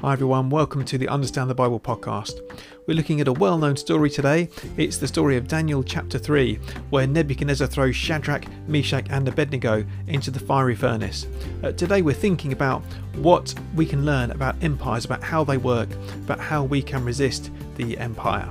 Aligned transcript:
Hi 0.00 0.12
everyone, 0.12 0.48
welcome 0.48 0.84
to 0.84 0.96
the 0.96 1.08
Understand 1.08 1.50
the 1.50 1.56
Bible 1.56 1.80
podcast. 1.80 2.40
We're 2.86 2.94
looking 2.94 3.20
at 3.20 3.26
a 3.26 3.32
well 3.32 3.58
known 3.58 3.76
story 3.76 4.10
today. 4.10 4.48
It's 4.76 4.96
the 4.96 5.08
story 5.08 5.36
of 5.36 5.48
Daniel 5.48 5.82
chapter 5.82 6.20
3, 6.20 6.54
where 6.90 7.08
Nebuchadnezzar 7.08 7.66
throws 7.66 7.96
Shadrach, 7.96 8.44
Meshach, 8.68 9.06
and 9.10 9.26
Abednego 9.26 9.84
into 10.06 10.30
the 10.30 10.38
fiery 10.38 10.76
furnace. 10.76 11.26
Uh, 11.64 11.72
today 11.72 12.02
we're 12.02 12.14
thinking 12.14 12.52
about 12.52 12.84
what 13.16 13.52
we 13.74 13.84
can 13.84 14.04
learn 14.04 14.30
about 14.30 14.54
empires, 14.62 15.04
about 15.04 15.24
how 15.24 15.42
they 15.42 15.56
work, 15.56 15.88
about 16.14 16.38
how 16.38 16.62
we 16.62 16.80
can 16.80 17.04
resist 17.04 17.50
the 17.74 17.98
empire 17.98 18.48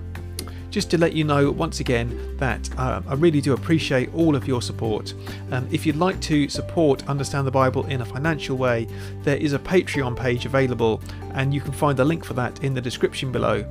just 0.78 0.92
to 0.92 0.98
let 1.00 1.14
you 1.14 1.24
know 1.24 1.50
once 1.50 1.80
again 1.80 2.38
that 2.38 2.70
uh, 2.78 3.02
I 3.08 3.16
really 3.16 3.42
do 3.42 3.54
appreciate 3.54 4.14
all 4.14 4.36
of 4.36 4.48
your 4.48 4.62
support. 4.62 5.16
Um, 5.50 5.68
if 5.72 5.88
you'd 5.88 5.96
like 5.96 6.22
to 6.22 6.48
support 6.50 7.04
Understand 7.10 7.48
the 7.48 7.52
Bible 7.52 7.84
in 7.88 8.02
a 8.02 8.06
financial 8.06 8.58
way, 8.58 8.88
there 9.24 9.38
is 9.38 9.54
a 9.54 9.58
Patreon 9.58 10.16
page 10.16 10.46
available, 10.46 11.02
and 11.34 11.52
you 11.52 11.62
can 11.62 11.72
find 11.72 11.98
the 11.98 12.06
link 12.06 12.24
for 12.24 12.36
that 12.36 12.64
in 12.64 12.76
the 12.76 12.82
description 12.82 13.32
below 13.32 13.66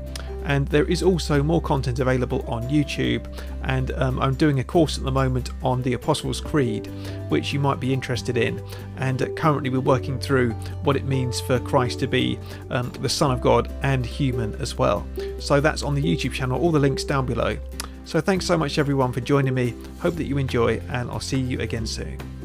and 0.46 0.66
there 0.68 0.84
is 0.84 1.02
also 1.02 1.42
more 1.42 1.60
content 1.60 1.98
available 1.98 2.45
on 2.48 2.62
YouTube. 2.68 3.27
And 3.64 3.91
um, 3.92 4.20
I'm 4.20 4.34
doing 4.34 4.60
a 4.60 4.64
course 4.64 4.96
at 4.96 5.05
the 5.05 5.10
moment 5.10 5.50
on 5.62 5.82
the 5.82 5.95
Apostles' 5.95 6.41
Creed, 6.41 6.86
which 7.28 7.52
you 7.52 7.59
might 7.59 7.80
be 7.80 7.92
interested 7.92 8.36
in. 8.36 8.62
And 8.96 9.22
uh, 9.22 9.28
currently, 9.30 9.70
we're 9.70 9.80
working 9.80 10.19
through 10.19 10.52
what 10.84 10.96
it 10.96 11.05
means 11.05 11.41
for 11.41 11.59
Christ 11.59 12.00
to 12.00 12.06
be 12.06 12.38
um, 12.70 12.91
the 13.00 13.09
Son 13.09 13.32
of 13.32 13.41
God 13.41 13.70
and 13.82 14.06
human 14.06 14.55
as 14.56 14.78
well. 14.78 15.06
So 15.41 15.60
that's 15.60 15.82
on 15.82 15.95
the 15.95 16.02
YouTube 16.02 16.32
channel, 16.32 16.60
all 16.60 16.70
the 16.70 16.78
links 16.78 17.05
down 17.05 17.27
below. 17.27 17.58
So 18.05 18.20
thanks 18.20 18.47
so 18.47 18.56
much, 18.56 18.78
everyone, 18.78 19.12
for 19.12 19.20
joining 19.20 19.55
me. 19.55 19.74
Hope 19.98 20.14
that 20.14 20.24
you 20.24 20.38
enjoy, 20.38 20.80
and 20.91 21.10
I'll 21.10 21.19
see 21.19 21.41
you 21.41 21.58
again 21.60 21.86
soon. 21.86 22.36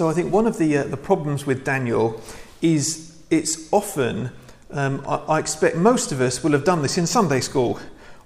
So 0.00 0.08
I 0.08 0.14
think 0.14 0.32
one 0.32 0.46
of 0.46 0.56
the 0.56 0.78
uh, 0.78 0.84
the 0.84 0.96
problems 0.96 1.44
with 1.44 1.62
Daniel 1.62 2.22
is 2.62 3.18
it's 3.28 3.70
often 3.70 4.30
um, 4.70 5.04
I, 5.06 5.16
I, 5.16 5.38
expect 5.38 5.76
most 5.76 6.10
of 6.10 6.22
us 6.22 6.42
will 6.42 6.52
have 6.52 6.64
done 6.64 6.80
this 6.80 6.96
in 6.96 7.06
Sunday 7.06 7.40
school, 7.40 7.78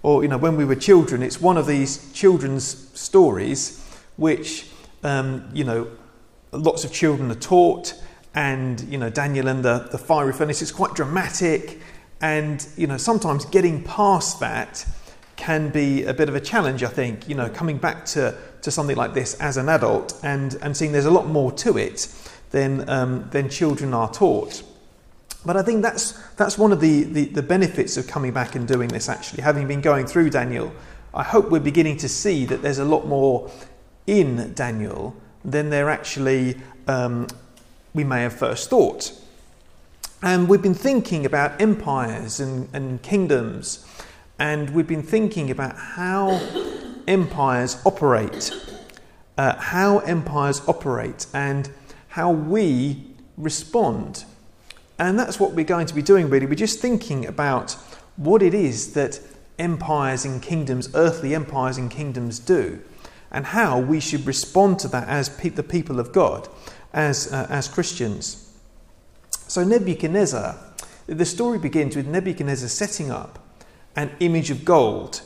or 0.05 0.23
you 0.23 0.29
know 0.29 0.39
when 0.39 0.57
we 0.57 0.65
were 0.65 0.77
children. 0.77 1.21
It's 1.21 1.41
one 1.41 1.57
of 1.57 1.67
these 1.67 2.13
children's 2.13 2.65
stories 2.97 3.85
which 4.15 4.69
um, 5.03 5.51
you 5.53 5.65
know 5.65 5.89
lots 6.53 6.85
of 6.85 6.93
children 6.93 7.29
are 7.33 7.43
taught, 7.51 8.01
and 8.37 8.81
you 8.83 8.97
know 8.97 9.11
Daniel 9.11 9.49
and 9.49 9.65
the 9.65 9.89
the 9.91 9.99
fiery 9.99 10.33
furnace. 10.33 10.63
It's 10.63 10.71
quite 10.71 10.95
dramatic, 10.95 11.81
and 12.21 12.65
you 12.77 12.87
know 12.87 12.99
sometimes 12.99 13.47
getting 13.47 13.83
past 13.83 14.39
that 14.39 14.87
can 15.45 15.69
be 15.69 16.05
a 16.05 16.15
bit 16.15 16.31
of 16.31 16.35
a 16.35 16.41
challenge, 16.41 16.83
I 16.83 16.89
think, 16.89 17.29
you 17.29 17.35
know, 17.35 17.51
coming 17.51 17.77
back 17.77 18.07
to, 18.07 18.35
to 18.63 18.71
something 18.71 18.97
like 18.97 19.13
this 19.13 19.35
as 19.35 19.59
an 19.59 19.69
adult 19.69 20.19
and, 20.23 20.57
and 20.63 20.75
seeing 20.75 20.91
there's 20.91 21.05
a 21.05 21.11
lot 21.11 21.27
more 21.27 21.53
to 21.53 21.77
it 21.77 22.09
than, 22.51 22.89
um, 22.89 23.29
than 23.31 23.51
children 23.51 23.93
are 23.93 24.11
taught. 24.11 24.63
But 25.45 25.59
I 25.59 25.63
think 25.63 25.83
that's, 25.83 26.13
that's 26.37 26.57
one 26.57 26.73
of 26.73 26.81
the, 26.81 27.03
the, 27.03 27.25
the, 27.27 27.43
benefits 27.43 27.99
of 27.99 28.07
coming 28.07 28.33
back 28.33 28.55
and 28.55 28.67
doing 28.67 28.89
this, 28.89 29.11
actually. 29.11 29.43
Having 29.43 29.69
been 29.69 29.83
going 29.83 30.07
through 30.07 30.31
Daniel, 30.31 30.73
I 31.13 31.23
hope 31.23 31.51
we're 31.51 31.61
beginning 31.61 31.99
to 31.99 32.09
see 32.09 32.47
that 32.47 32.63
there's 32.63 32.79
a 32.79 32.85
lot 32.87 33.07
more 33.07 33.51
in 34.07 34.55
Daniel 34.55 35.15
than 35.45 35.69
there 35.69 35.91
actually 35.91 36.57
um, 36.89 37.27
we 37.93 38.03
may 38.03 38.23
have 38.23 38.33
first 38.33 38.71
thought. 38.71 39.13
And 40.23 40.49
we've 40.49 40.63
been 40.63 40.73
thinking 40.73 41.27
about 41.27 41.61
empires 41.61 42.41
and, 42.41 42.71
and 42.73 43.03
kingdoms 43.03 43.87
and 44.39 44.71
we've 44.71 44.87
been 44.87 45.03
thinking 45.03 45.51
about 45.51 45.77
how 45.77 46.41
empires 47.07 47.81
operate, 47.85 48.51
uh, 49.39 49.57
how 49.57 49.99
empires 50.01 50.63
operate, 50.67 51.27
and 51.33 51.71
how 52.09 52.31
we 52.31 53.05
respond. 53.37 54.25
And 54.99 55.19
that's 55.19 55.39
what 55.39 55.53
we're 55.53 55.65
going 55.65 55.87
to 55.87 55.95
be 55.95 56.03
doing, 56.03 56.29
really. 56.29 56.47
We're 56.47 56.55
just 56.55 56.81
thinking 56.81 57.27
about 57.27 57.73
what 58.17 58.43
it 58.43 58.55
is 58.55 58.95
that 58.95 59.21
empires 59.59 60.25
and 60.25 60.43
kingdoms, 60.43 60.89
earthly 60.95 61.35
empires 61.35 61.79
and 61.79 61.91
kingdoms, 61.91 62.39
do, 62.39 62.81
and 63.31 63.47
how 63.47 63.79
we 63.79 64.01
should 64.01 64.27
respond 64.27 64.79
to 64.81 64.89
that 64.89 65.09
as 65.09 65.29
pe- 65.29 65.49
the 65.49 65.63
people 65.63 66.01
of 66.01 66.13
God, 66.13 66.49
as, 66.93 67.33
uh, 67.33 67.47
as 67.51 67.69
Christians. 67.69 68.53
So, 69.47 69.63
Nebuchadnezzar, 69.65 70.57
the 71.07 71.25
story 71.25 71.59
begins 71.59 71.97
with 71.97 72.07
Nebuchadnezzar 72.07 72.69
setting 72.69 73.11
up 73.11 73.44
an 73.97 74.11
image 74.21 74.51
of 74.51 74.65
gold 74.65 75.23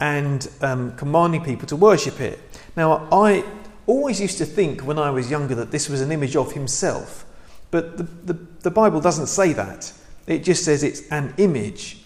and 0.00 0.48
um, 0.60 0.96
commanding 0.96 1.44
people 1.44 1.66
to 1.68 1.76
worship 1.76 2.20
it. 2.20 2.38
Now, 2.76 3.08
I 3.10 3.44
always 3.86 4.20
used 4.20 4.38
to 4.38 4.44
think 4.44 4.82
when 4.82 4.98
I 4.98 5.10
was 5.10 5.30
younger 5.30 5.54
that 5.56 5.70
this 5.70 5.88
was 5.88 6.00
an 6.00 6.12
image 6.12 6.36
of 6.36 6.52
himself, 6.52 7.24
but 7.70 7.96
the, 7.96 8.04
the, 8.32 8.38
the 8.60 8.70
Bible 8.70 9.00
doesn't 9.00 9.26
say 9.26 9.52
that. 9.54 9.92
It 10.26 10.44
just 10.44 10.64
says 10.64 10.82
it's 10.82 11.08
an 11.10 11.34
image. 11.38 11.98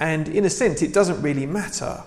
And 0.00 0.28
in 0.28 0.44
a 0.44 0.50
sense, 0.50 0.82
it 0.82 0.92
doesn't 0.92 1.22
really 1.22 1.46
matter 1.46 2.02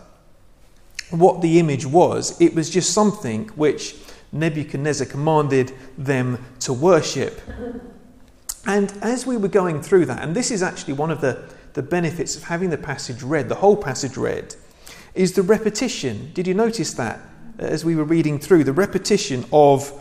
what 1.09 1.41
the 1.41 1.57
image 1.57 1.85
was, 1.85 2.39
it 2.41 2.53
was 2.53 2.69
just 2.69 2.93
something 2.93 3.47
which 3.49 3.95
Nebuchadnezzar 4.33 5.07
commanded 5.07 5.73
them 5.97 6.43
to 6.59 6.73
worship. 6.73 7.39
And 8.65 8.91
as 9.01 9.25
we 9.25 9.37
were 9.37 9.47
going 9.47 9.81
through 9.81 10.07
that, 10.07 10.21
and 10.21 10.35
this 10.35 10.51
is 10.51 10.61
actually 10.61 10.95
one 10.95 11.09
of 11.09 11.21
the 11.21 11.49
the 11.77 11.83
benefits 11.83 12.35
of 12.35 12.41
having 12.45 12.71
the 12.71 12.77
passage 12.77 13.21
read, 13.21 13.49
the 13.49 13.55
whole 13.55 13.77
passage 13.77 14.17
read, 14.17 14.55
is 15.13 15.33
the 15.33 15.43
repetition. 15.43 16.31
Did 16.33 16.47
you 16.47 16.55
notice 16.55 16.95
that 16.95 17.19
as 17.59 17.85
we 17.85 17.95
were 17.95 18.03
reading 18.03 18.39
through? 18.39 18.63
The 18.63 18.73
repetition 18.73 19.45
of, 19.53 19.91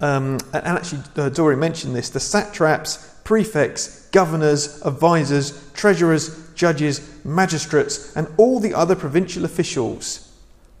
um, 0.00 0.38
and 0.54 0.78
actually, 0.78 1.02
uh, 1.16 1.28
Dory 1.30 1.56
mentioned 1.56 1.96
this 1.96 2.10
the 2.10 2.20
satraps, 2.20 3.12
prefects, 3.24 4.06
governors, 4.10 4.80
advisors, 4.82 5.68
treasurers, 5.72 6.48
judges, 6.54 7.24
magistrates, 7.24 8.14
and 8.14 8.28
all 8.36 8.60
the 8.60 8.72
other 8.72 8.94
provincial 8.94 9.44
officials. 9.44 10.32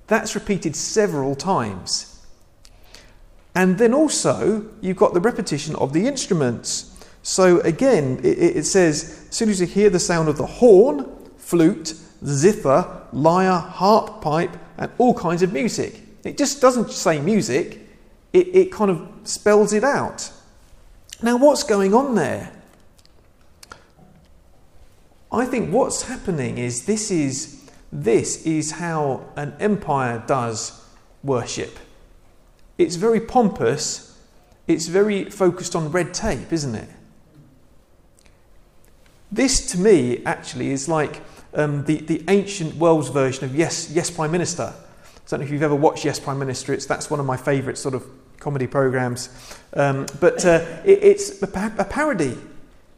That's 0.06 0.36
repeated 0.36 0.76
several 0.76 1.34
times. 1.34 2.24
And 3.52 3.78
then 3.78 3.92
also, 3.92 4.64
you've 4.80 4.96
got 4.96 5.12
the 5.12 5.20
repetition 5.20 5.74
of 5.74 5.92
the 5.92 6.06
instruments. 6.06 6.95
So 7.26 7.58
again, 7.62 8.20
it, 8.22 8.38
it 8.58 8.66
says, 8.66 9.26
as 9.28 9.34
soon 9.34 9.48
as 9.48 9.60
you 9.60 9.66
hear 9.66 9.90
the 9.90 9.98
sound 9.98 10.28
of 10.28 10.38
the 10.38 10.46
horn, 10.46 11.12
flute, 11.36 11.92
zither, 12.24 13.02
lyre, 13.12 13.58
harp, 13.58 14.22
pipe, 14.22 14.56
and 14.78 14.92
all 14.96 15.12
kinds 15.12 15.42
of 15.42 15.52
music. 15.52 16.00
It 16.22 16.38
just 16.38 16.60
doesn't 16.60 16.92
say 16.92 17.20
music, 17.20 17.80
it, 18.32 18.46
it 18.54 18.70
kind 18.70 18.92
of 18.92 19.08
spells 19.24 19.72
it 19.72 19.82
out. 19.82 20.30
Now, 21.20 21.36
what's 21.36 21.64
going 21.64 21.94
on 21.94 22.14
there? 22.14 22.52
I 25.32 25.46
think 25.46 25.72
what's 25.72 26.02
happening 26.02 26.58
is 26.58 26.86
this 26.86 27.10
is 27.10 27.68
this 27.90 28.46
is 28.46 28.70
how 28.70 29.26
an 29.34 29.52
empire 29.58 30.22
does 30.28 30.80
worship. 31.24 31.76
It's 32.78 32.94
very 32.94 33.18
pompous, 33.18 34.16
it's 34.68 34.86
very 34.86 35.28
focused 35.28 35.74
on 35.74 35.90
red 35.90 36.14
tape, 36.14 36.52
isn't 36.52 36.76
it? 36.76 36.88
This, 39.30 39.72
to 39.72 39.78
me, 39.78 40.24
actually 40.24 40.70
is 40.70 40.88
like 40.88 41.20
um, 41.54 41.84
the, 41.84 41.98
the 41.98 42.22
ancient 42.28 42.76
world's 42.76 43.08
version 43.08 43.44
of 43.44 43.54
Yes, 43.54 43.90
Yes, 43.92 44.10
Prime 44.10 44.30
Minister. 44.30 44.72
I 44.72 45.28
don't 45.28 45.40
know 45.40 45.46
if 45.46 45.50
you've 45.50 45.62
ever 45.62 45.74
watched 45.74 46.04
Yes, 46.04 46.20
Prime 46.20 46.38
Minister. 46.38 46.72
It's, 46.72 46.86
that's 46.86 47.10
one 47.10 47.18
of 47.18 47.26
my 47.26 47.36
favourite 47.36 47.78
sort 47.78 47.94
of 47.94 48.04
comedy 48.38 48.66
programmes. 48.66 49.28
Um, 49.74 50.06
but 50.20 50.44
uh, 50.44 50.64
it, 50.84 51.02
it's 51.02 51.42
a, 51.42 51.74
a 51.78 51.84
parody. 51.84 52.36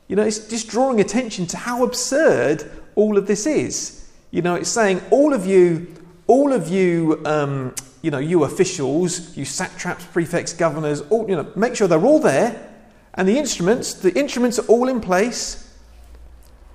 You 0.09 0.17
know, 0.17 0.25
it's 0.25 0.47
just 0.49 0.69
drawing 0.69 1.01
attention 1.01 1.47
to 1.49 1.57
how 1.57 1.85
absurd 1.85 2.71
all 2.95 3.17
of 3.17 3.27
this 3.27 3.47
is. 3.47 4.11
You 4.31 4.43
know, 4.43 4.57
it's 4.57 4.69
saying 4.69 5.01
all 5.11 5.33
of 5.33 5.47
you, 5.47 5.95
all 6.27 6.53
of 6.53 6.69
you, 6.69 7.23
um, 7.25 7.75
you 8.03 8.11
know, 8.11 8.19
you 8.19 8.45
officials, 8.45 9.37
you 9.37 9.45
satraps, 9.45 10.05
prefects, 10.05 10.53
governors, 10.53 11.01
all, 11.03 11.29
you 11.29 11.37
know, 11.37 11.51
make 11.57 11.75
sure 11.77 11.89
they're 11.89 12.05
all 12.05 12.21
there, 12.21 12.69
and 13.15 13.27
the 13.27 13.39
instruments, 13.39 13.95
the 13.95 14.15
instruments 14.19 14.59
are 14.59 14.67
all 14.67 14.89
in 14.89 15.01
place. 15.01 15.68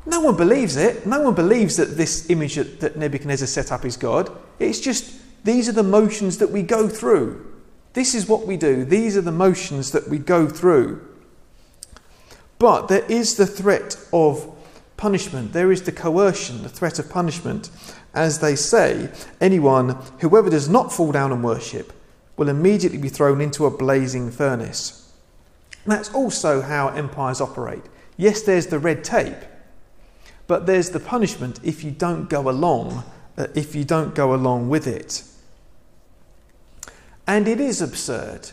No 0.06 0.20
one 0.20 0.36
believes 0.36 0.76
it. 0.76 1.06
No 1.06 1.22
one 1.22 1.34
believes 1.34 1.78
that 1.78 1.98
this 1.98 2.30
image 2.30 2.56
that 2.56 2.98
Nebuchadnezzar 2.98 3.48
set 3.48 3.72
up 3.72 3.86
is 3.86 3.98
God. 3.98 4.30
It's 4.60 4.80
just 4.80 5.14
these 5.44 5.70
are 5.70 5.74
the 5.74 5.84
motions 5.84 6.38
that 6.40 6.52
we 6.52 6.62
go 6.62 6.88
through. 6.88 7.46
This 7.94 8.16
is 8.16 8.28
what 8.28 8.48
we 8.48 8.58
do. 8.58 8.84
These 8.86 9.16
are 9.16 9.22
the 9.22 9.32
motions 9.32 9.92
that 9.92 10.08
we 10.10 10.18
go 10.18 10.48
through. 10.48 11.08
But 12.60 12.88
there 12.88 13.06
is 13.06 13.36
the 13.36 13.46
threat 13.46 13.98
of 14.12 14.50
punishment. 14.98 15.54
There 15.54 15.72
is 15.72 15.84
the 15.84 15.92
coercion, 15.92 16.64
the 16.64 16.70
threat 16.70 17.00
of 17.00 17.10
punishment. 17.10 17.70
As 18.14 18.40
they 18.40 18.56
say, 18.56 19.10
anyone, 19.42 19.98
whoever 20.20 20.50
does 20.50 20.70
not 20.70 20.94
fall 20.94 21.12
down 21.12 21.32
and 21.32 21.44
worship, 21.44 21.94
will 22.38 22.50
immediately 22.50 22.98
be 22.98 23.10
thrown 23.10 23.42
into 23.42 23.66
a 23.66 23.78
blazing 23.78 24.32
furnace. 24.32 25.12
That's 25.86 26.14
also 26.14 26.62
how 26.62 26.88
empires 26.90 27.42
operate. 27.42 27.84
Yes, 28.18 28.42
there's 28.42 28.68
the 28.68 28.80
red 28.80 29.04
tape, 29.04 29.36
but 30.48 30.66
there's 30.66 30.90
the 30.90 31.00
punishment 31.00 31.60
if 31.64 31.84
you 31.84 31.92
don't 31.92 32.30
go 32.30 32.50
along, 32.50 33.04
uh, 33.38 33.48
if 33.56 33.76
you 33.76 33.84
don't 33.84 34.14
go 34.14 34.34
along 34.34 34.70
with 34.70 34.88
it. 34.88 35.24
And 37.26 37.48
it 37.48 37.60
is 37.60 37.82
absurd. 37.82 38.52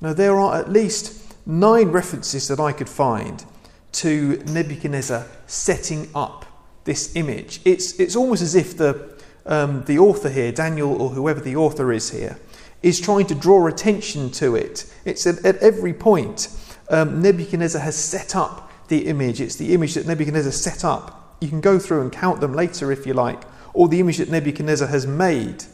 Now, 0.00 0.12
there 0.12 0.38
are 0.38 0.56
at 0.60 0.70
least 0.70 1.36
nine 1.46 1.88
references 1.88 2.48
that 2.48 2.60
I 2.60 2.72
could 2.72 2.88
find 2.88 3.44
to 3.92 4.42
Nebuchadnezzar 4.46 5.26
setting 5.46 6.08
up 6.14 6.44
this 6.84 7.14
image. 7.16 7.60
It's, 7.64 7.98
it's 7.98 8.16
almost 8.16 8.42
as 8.42 8.54
if 8.54 8.76
the, 8.76 9.16
um, 9.46 9.82
the 9.84 9.98
author 9.98 10.28
here, 10.28 10.52
Daniel 10.52 11.00
or 11.00 11.10
whoever 11.10 11.40
the 11.40 11.56
author 11.56 11.92
is 11.92 12.10
here, 12.10 12.38
is 12.82 13.00
trying 13.00 13.26
to 13.26 13.34
draw 13.34 13.66
attention 13.66 14.30
to 14.30 14.54
it. 14.54 14.92
It's 15.04 15.26
at, 15.26 15.44
at 15.44 15.56
every 15.56 15.92
point. 15.92 16.48
Um, 16.90 17.20
Nebuchadnezzar 17.22 17.82
has 17.82 17.96
set 17.96 18.36
up 18.36 18.67
the 18.88 19.06
image. 19.06 19.40
It's 19.40 19.56
the 19.56 19.74
image 19.74 19.94
that 19.94 20.06
Nebuchadnezzar 20.06 20.52
set 20.52 20.84
up. 20.84 21.36
You 21.40 21.48
can 21.48 21.60
go 21.60 21.78
through 21.78 22.02
and 22.02 22.12
count 22.12 22.40
them 22.40 22.54
later 22.54 22.90
if 22.90 23.06
you 23.06 23.14
like, 23.14 23.42
or 23.74 23.88
the 23.88 24.00
image 24.00 24.18
that 24.18 24.30
Nebuchadnezzar 24.30 24.88
has 24.88 25.06
made. 25.06 25.64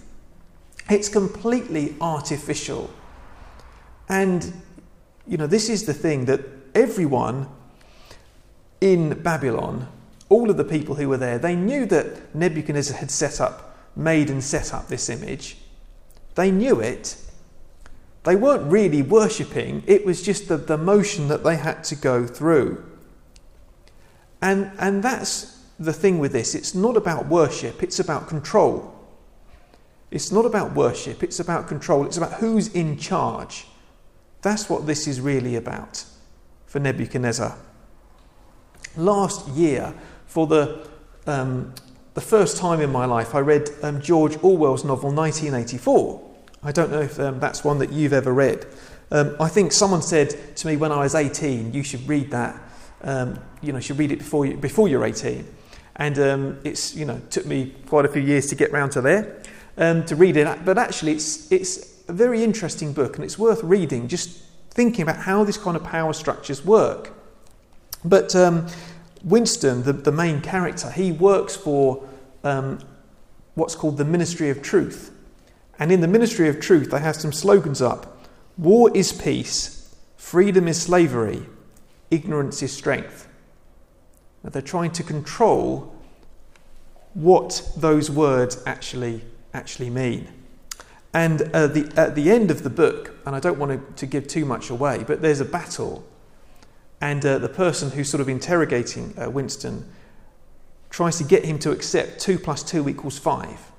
It's 0.90 1.08
completely 1.08 1.94
artificial. 2.00 2.90
And, 4.08 4.62
you 5.26 5.38
know, 5.38 5.46
this 5.46 5.68
is 5.68 5.86
the 5.86 5.94
thing 5.94 6.26
that 6.26 6.40
everyone 6.74 7.48
in 8.80 9.22
Babylon, 9.22 9.88
all 10.28 10.50
of 10.50 10.56
the 10.56 10.64
people 10.64 10.96
who 10.96 11.08
were 11.08 11.16
there, 11.16 11.38
they 11.38 11.56
knew 11.56 11.86
that 11.86 12.34
Nebuchadnezzar 12.34 12.98
had 12.98 13.10
set 13.10 13.40
up, 13.40 13.78
made 13.96 14.28
and 14.28 14.44
set 14.44 14.74
up 14.74 14.88
this 14.88 15.08
image. 15.08 15.56
They 16.34 16.50
knew 16.50 16.80
it. 16.80 17.16
They 18.24 18.36
weren't 18.36 18.70
really 18.70 19.02
worshipping, 19.02 19.84
it 19.86 20.04
was 20.04 20.22
just 20.22 20.48
the, 20.48 20.56
the 20.56 20.78
motion 20.78 21.28
that 21.28 21.44
they 21.44 21.56
had 21.56 21.84
to 21.84 21.94
go 21.94 22.26
through. 22.26 22.82
And, 24.44 24.70
and 24.78 25.02
that's 25.02 25.58
the 25.80 25.92
thing 25.92 26.18
with 26.18 26.30
this 26.32 26.54
it's 26.54 26.74
not 26.74 26.96
about 26.96 27.26
worship, 27.26 27.82
it's 27.82 27.98
about 27.98 28.28
control. 28.28 28.92
It's 30.10 30.30
not 30.30 30.44
about 30.44 30.74
worship, 30.74 31.24
it's 31.24 31.40
about 31.40 31.66
control, 31.66 32.06
it's 32.06 32.18
about 32.18 32.34
who's 32.34 32.68
in 32.68 32.98
charge. 32.98 33.66
That's 34.42 34.68
what 34.68 34.86
this 34.86 35.08
is 35.08 35.20
really 35.20 35.56
about 35.56 36.04
for 36.66 36.78
Nebuchadnezzar. 36.78 37.56
Last 38.96 39.48
year, 39.48 39.94
for 40.26 40.46
the, 40.46 40.86
um, 41.26 41.74
the 42.12 42.20
first 42.20 42.58
time 42.58 42.80
in 42.80 42.92
my 42.92 43.06
life, 43.06 43.34
I 43.34 43.40
read 43.40 43.70
um, 43.82 44.00
George 44.00 44.36
Orwell's 44.42 44.84
novel 44.84 45.10
1984. 45.10 46.30
I 46.62 46.70
don't 46.70 46.92
know 46.92 47.00
if 47.00 47.18
um, 47.18 47.40
that's 47.40 47.64
one 47.64 47.78
that 47.78 47.90
you've 47.90 48.12
ever 48.12 48.32
read. 48.32 48.66
Um, 49.10 49.34
I 49.40 49.48
think 49.48 49.72
someone 49.72 50.02
said 50.02 50.56
to 50.56 50.66
me 50.66 50.76
when 50.76 50.92
I 50.92 50.98
was 50.98 51.14
18, 51.14 51.72
you 51.72 51.82
should 51.82 52.06
read 52.06 52.30
that. 52.30 52.60
Um, 53.04 53.38
you 53.62 53.72
know, 53.72 53.78
you 53.78 53.82
should 53.82 53.98
read 53.98 54.10
it 54.10 54.18
before, 54.18 54.46
you, 54.46 54.56
before 54.56 54.88
you're 54.88 55.04
18. 55.04 55.46
And 55.96 56.18
um, 56.18 56.58
it's, 56.64 56.94
you 56.96 57.04
know, 57.04 57.20
took 57.30 57.46
me 57.46 57.72
quite 57.86 58.04
a 58.04 58.08
few 58.08 58.22
years 58.22 58.48
to 58.48 58.56
get 58.56 58.72
round 58.72 58.92
to 58.92 59.00
there, 59.00 59.42
um, 59.76 60.04
to 60.06 60.16
read 60.16 60.36
it. 60.36 60.64
But 60.64 60.78
actually, 60.78 61.12
it's, 61.12 61.52
it's 61.52 62.02
a 62.08 62.12
very 62.12 62.42
interesting 62.42 62.92
book 62.92 63.16
and 63.16 63.24
it's 63.24 63.38
worth 63.38 63.62
reading, 63.62 64.08
just 64.08 64.42
thinking 64.70 65.02
about 65.02 65.18
how 65.18 65.44
these 65.44 65.58
kind 65.58 65.76
of 65.76 65.84
power 65.84 66.12
structures 66.12 66.64
work. 66.64 67.12
But 68.04 68.34
um, 68.34 68.66
Winston, 69.22 69.84
the, 69.84 69.92
the 69.92 70.12
main 70.12 70.40
character, 70.40 70.90
he 70.90 71.12
works 71.12 71.54
for 71.54 72.06
um, 72.42 72.80
what's 73.54 73.74
called 73.74 73.98
the 73.98 74.04
Ministry 74.04 74.50
of 74.50 74.62
Truth. 74.62 75.12
And 75.78 75.92
in 75.92 76.00
the 76.00 76.08
Ministry 76.08 76.48
of 76.48 76.60
Truth, 76.60 76.90
they 76.90 77.00
have 77.00 77.16
some 77.16 77.32
slogans 77.32 77.80
up 77.82 78.10
War 78.56 78.90
is 78.94 79.12
peace, 79.12 79.96
freedom 80.16 80.68
is 80.68 80.80
slavery, 80.80 81.44
ignorance 82.14 82.62
is 82.62 82.72
strength. 82.72 83.28
Now, 84.42 84.50
they're 84.50 84.62
trying 84.62 84.92
to 84.92 85.02
control 85.02 85.94
what 87.14 87.62
those 87.76 88.10
words 88.10 88.62
actually, 88.66 89.22
actually 89.52 89.90
mean. 89.90 90.28
And 91.12 91.42
uh, 91.54 91.68
the, 91.68 91.92
at 91.96 92.14
the 92.14 92.30
end 92.30 92.50
of 92.50 92.62
the 92.62 92.70
book, 92.70 93.14
and 93.24 93.36
I 93.36 93.40
don't 93.40 93.58
want 93.58 93.72
to, 93.72 93.94
to 93.94 94.06
give 94.06 94.26
too 94.26 94.44
much 94.44 94.70
away, 94.70 95.04
but 95.06 95.22
there's 95.22 95.40
a 95.40 95.44
battle 95.44 96.04
and 97.00 97.24
uh, 97.26 97.38
the 97.38 97.50
person 97.50 97.90
who's 97.90 98.08
sort 98.08 98.22
of 98.22 98.30
interrogating 98.30 99.14
uh, 99.20 99.28
Winston 99.28 99.84
tries 100.90 101.18
to 101.18 101.24
get 101.24 101.44
him 101.44 101.58
to 101.58 101.70
accept 101.70 102.20
2 102.20 102.38
plus 102.38 102.62
2 102.62 102.88
equals 102.88 103.18
5. 103.18 103.72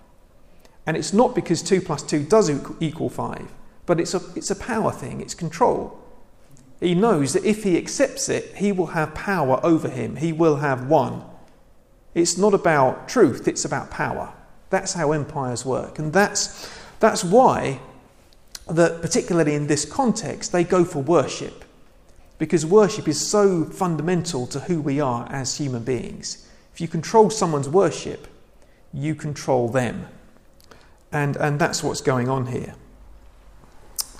And 0.85 0.95
it's 0.95 1.11
not 1.11 1.33
because 1.33 1.63
2 1.63 1.81
plus 1.81 2.03
2 2.03 2.23
does 2.23 2.51
equal 2.79 3.09
5, 3.09 3.51
but 3.87 3.99
it's 3.99 4.13
a, 4.13 4.21
it's 4.35 4.51
a 4.51 4.55
power 4.55 4.91
thing, 4.91 5.21
it's 5.21 5.33
control. 5.33 5.99
He 6.79 6.93
knows 6.93 7.33
that 7.33 7.45
if 7.45 7.63
he 7.63 7.77
accepts 7.77 8.29
it, 8.29 8.55
he 8.55 8.71
will 8.71 8.87
have 8.87 9.13
power 9.13 9.59
over 9.63 9.89
him, 9.89 10.17
he 10.17 10.33
will 10.33 10.57
have 10.57 10.87
won. 10.87 11.23
It's 12.13 12.37
not 12.37 12.53
about 12.53 13.07
truth, 13.07 13.47
it's 13.47 13.65
about 13.65 13.91
power. 13.91 14.33
That's 14.69 14.93
how 14.93 15.11
empires 15.11 15.65
work. 15.65 15.99
And 15.99 16.11
that's, 16.11 16.69
that's 16.99 17.23
why, 17.23 17.79
that 18.69 19.01
particularly 19.01 19.53
in 19.53 19.67
this 19.67 19.85
context, 19.85 20.51
they 20.51 20.63
go 20.63 20.83
for 20.83 21.01
worship 21.01 21.65
because 22.37 22.65
worship 22.65 23.07
is 23.07 23.25
so 23.25 23.63
fundamental 23.65 24.45
to 24.47 24.59
who 24.61 24.81
we 24.81 24.99
are 24.99 25.27
as 25.31 25.57
human 25.57 25.83
beings. 25.83 26.47
If 26.73 26.81
you 26.81 26.87
control 26.87 27.29
someone's 27.29 27.69
worship, 27.69 28.27
you 28.93 29.15
control 29.15 29.69
them. 29.69 30.07
And, 31.11 31.37
and 31.37 31.59
that's 31.59 31.81
what's 31.81 32.01
going 32.01 32.27
on 32.27 32.47
here. 32.47 32.75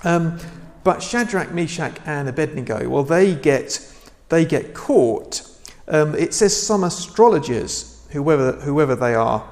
Um, 0.04 0.38
but 0.86 1.02
Shadrach, 1.02 1.52
Meshach, 1.52 1.96
and 2.06 2.28
Abednego, 2.28 2.88
well, 2.88 3.02
they 3.02 3.34
get, 3.34 3.92
they 4.28 4.44
get 4.44 4.72
caught. 4.72 5.42
Um, 5.88 6.14
it 6.14 6.32
says 6.32 6.56
some 6.56 6.84
astrologers, 6.84 8.06
whoever, 8.12 8.52
whoever 8.52 8.94
they 8.94 9.12
are, 9.16 9.44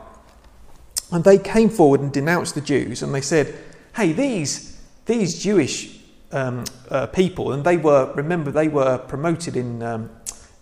and 1.11 1.25
they 1.25 1.39
came 1.39 1.71
forward 1.71 2.03
and 2.03 2.13
denounced 2.13 2.55
the 2.55 2.61
Jews, 2.61 3.03
and 3.03 3.13
they 3.13 3.21
said, 3.21 3.53
hey, 3.97 4.13
these, 4.13 4.81
these 5.07 5.43
Jewish 5.43 5.99
um, 6.31 6.63
uh, 6.89 7.09
people, 7.09 7.51
and 7.51 7.65
they 7.65 7.79
were, 7.79 8.13
remember, 8.15 8.53
they 8.53 8.69
were 8.69 8.99
promoted 8.99 9.57
in, 9.57 9.83
um, 9.83 10.11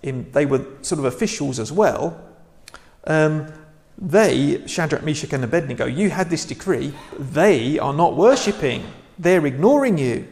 in 0.02 0.32
they 0.32 0.46
were 0.46 0.64
sort 0.80 1.00
of 1.00 1.04
officials 1.04 1.58
as 1.58 1.70
well. 1.70 2.18
Um, 3.06 3.52
they, 3.98 4.66
Shadrach, 4.66 5.02
Meshach, 5.02 5.34
and 5.34 5.44
Abednego, 5.44 5.84
you 5.84 6.08
had 6.08 6.30
this 6.30 6.46
decree, 6.46 6.94
they 7.18 7.78
are 7.78 7.92
not 7.92 8.16
worshipping, 8.16 8.86
they're 9.18 9.44
ignoring 9.44 9.98
you. 9.98 10.26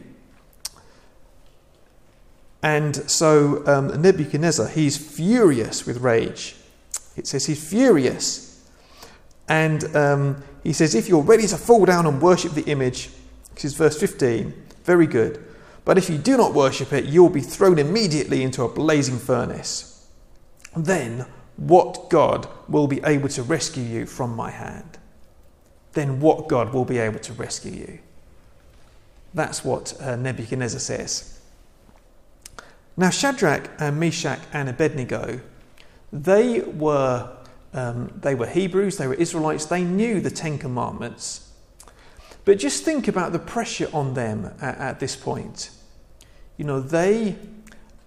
And 2.63 2.95
so 3.09 3.65
um, 3.65 4.01
Nebuchadnezzar, 4.01 4.67
he's 4.67 4.97
furious 4.97 5.85
with 5.85 5.97
rage. 5.97 6.55
It 7.17 7.27
says 7.27 7.45
he's 7.45 7.67
furious. 7.67 8.63
And 9.49 9.95
um, 9.95 10.43
he 10.63 10.73
says, 10.73 10.95
if 10.95 11.09
you're 11.09 11.23
ready 11.23 11.47
to 11.47 11.57
fall 11.57 11.85
down 11.85 12.05
and 12.05 12.21
worship 12.21 12.53
the 12.53 12.63
image, 12.63 13.09
this 13.55 13.65
is 13.65 13.73
verse 13.73 13.99
15, 13.99 14.53
very 14.83 15.07
good. 15.07 15.43
But 15.83 15.97
if 15.97 16.09
you 16.09 16.17
do 16.17 16.37
not 16.37 16.53
worship 16.53 16.93
it, 16.93 17.05
you 17.05 17.23
will 17.23 17.29
be 17.29 17.41
thrown 17.41 17.79
immediately 17.79 18.43
into 18.43 18.63
a 18.63 18.69
blazing 18.69 19.17
furnace. 19.17 20.07
Then 20.75 21.25
what 21.57 22.09
God 22.09 22.47
will 22.67 22.87
be 22.87 23.01
able 23.03 23.29
to 23.29 23.43
rescue 23.43 23.83
you 23.83 24.05
from 24.05 24.35
my 24.35 24.51
hand? 24.51 24.97
Then 25.93 26.19
what 26.19 26.47
God 26.47 26.73
will 26.73 26.85
be 26.85 26.99
able 26.99 27.19
to 27.19 27.33
rescue 27.33 27.71
you? 27.71 27.99
That's 29.33 29.65
what 29.65 29.99
uh, 29.99 30.15
Nebuchadnezzar 30.15 30.79
says. 30.79 31.40
Now, 33.01 33.09
Shadrach, 33.09 33.67
and 33.79 33.99
Meshach, 33.99 34.41
and 34.53 34.69
Abednego, 34.69 35.41
they 36.13 36.59
were, 36.59 37.35
um, 37.73 38.13
they 38.21 38.35
were 38.35 38.45
Hebrews, 38.45 38.97
they 38.97 39.07
were 39.07 39.15
Israelites, 39.15 39.65
they 39.65 39.83
knew 39.83 40.21
the 40.21 40.29
Ten 40.29 40.59
Commandments. 40.59 41.51
But 42.45 42.59
just 42.59 42.83
think 42.83 43.07
about 43.07 43.31
the 43.31 43.39
pressure 43.39 43.89
on 43.91 44.13
them 44.13 44.53
at, 44.61 44.77
at 44.77 44.99
this 44.99 45.15
point. 45.15 45.71
You 46.57 46.65
know, 46.65 46.79
they 46.79 47.37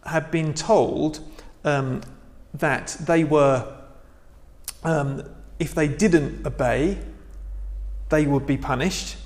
had 0.07 0.31
been 0.31 0.55
told 0.55 1.19
um, 1.65 2.03
that 2.55 2.97
they 3.01 3.25
were, 3.25 3.77
um, 4.85 5.29
if 5.59 5.75
they 5.75 5.89
didn't 5.89 6.47
obey, 6.47 7.01
they 8.11 8.29
would 8.29 8.47
be 8.47 8.57
punished. 8.57 9.17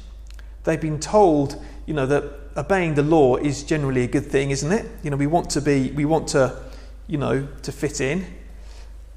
They've 0.64 0.80
been 0.80 0.98
told, 0.98 1.62
you 1.84 1.92
know, 1.92 2.06
that 2.06 2.47
obeying 2.58 2.94
the 2.94 3.02
law 3.02 3.36
is 3.36 3.62
generally 3.62 4.02
a 4.02 4.08
good 4.08 4.26
thing, 4.26 4.50
isn't 4.50 4.72
it? 4.72 4.84
You 5.02 5.10
know, 5.10 5.16
we 5.16 5.28
want 5.28 5.48
to 5.50 5.60
be, 5.60 5.92
we 5.92 6.04
want 6.04 6.28
to, 6.28 6.60
you 7.06 7.16
know, 7.16 7.46
to 7.62 7.72
fit 7.72 8.00
in. 8.00 8.26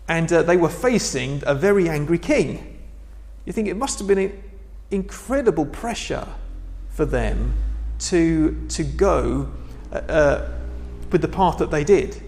And 0.07 0.31
uh, 0.31 0.43
they 0.43 0.57
were 0.57 0.69
facing 0.69 1.41
a 1.47 1.55
very 1.55 1.89
angry 1.89 2.19
king. 2.19 2.79
You 3.45 3.53
think 3.53 3.67
it 3.67 3.75
must 3.75 3.97
have 3.99 4.07
been 4.07 4.43
incredible 4.91 5.65
pressure 5.65 6.27
for 6.89 7.05
them 7.05 7.53
to, 7.99 8.67
to 8.69 8.83
go 8.83 9.51
uh, 9.91 9.95
uh, 9.95 10.51
with 11.11 11.21
the 11.21 11.27
path 11.27 11.57
that 11.57 11.71
they 11.71 11.83
did. 11.83 12.21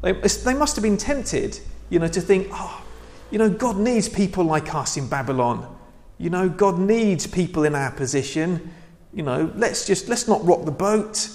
They, 0.00 0.12
they 0.12 0.54
must 0.54 0.76
have 0.76 0.82
been 0.82 0.96
tempted, 0.96 1.60
you 1.90 1.98
know, 1.98 2.08
to 2.08 2.20
think, 2.20 2.48
oh, 2.52 2.82
you 3.30 3.38
know, 3.38 3.50
God 3.50 3.76
needs 3.76 4.08
people 4.08 4.44
like 4.44 4.74
us 4.74 4.96
in 4.96 5.08
Babylon. 5.08 5.76
You 6.18 6.30
know, 6.30 6.48
God 6.48 6.78
needs 6.78 7.26
people 7.26 7.64
in 7.64 7.74
our 7.74 7.90
position. 7.90 8.72
You 9.16 9.22
know, 9.22 9.50
let's 9.56 9.86
just, 9.86 10.10
let's 10.10 10.28
not 10.28 10.44
rock 10.44 10.66
the 10.66 10.70
boat. 10.70 11.30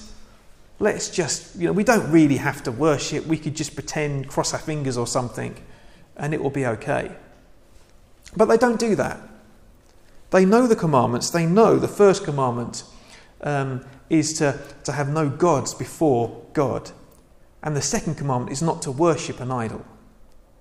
Let's 0.77 1.09
just, 1.09 1.55
you 1.55 1.65
know, 1.65 1.73
we 1.73 1.83
don't 1.83 2.11
really 2.11 2.37
have 2.37 2.61
to 2.63 2.71
worship. 2.71 3.25
We 3.25 3.39
could 3.39 3.55
just 3.55 3.73
pretend, 3.73 4.27
cross 4.27 4.53
our 4.53 4.59
fingers 4.59 4.97
or 4.97 5.07
something. 5.07 5.55
and 6.15 6.33
it 6.33 6.41
will 6.41 6.51
be 6.51 6.65
okay. 6.65 7.11
But 8.37 8.45
they 8.45 8.57
don't 8.57 8.79
do 8.79 8.95
that. 8.95 9.19
They 10.29 10.45
know 10.45 10.67
the 10.67 10.75
commandments. 10.75 11.31
They 11.31 11.45
know 11.45 11.77
the 11.77 11.87
first 11.87 12.23
commandment 12.23 12.83
um, 13.41 13.83
is 14.09 14.33
to, 14.33 14.59
to 14.83 14.91
have 14.91 15.09
no 15.09 15.29
gods 15.29 15.73
before 15.73 16.45
God. 16.53 16.91
And 17.63 17.75
the 17.75 17.81
second 17.81 18.15
commandment 18.15 18.51
is 18.51 18.61
not 18.61 18.81
to 18.83 18.91
worship 18.91 19.39
an 19.39 19.51
idol. 19.51 19.83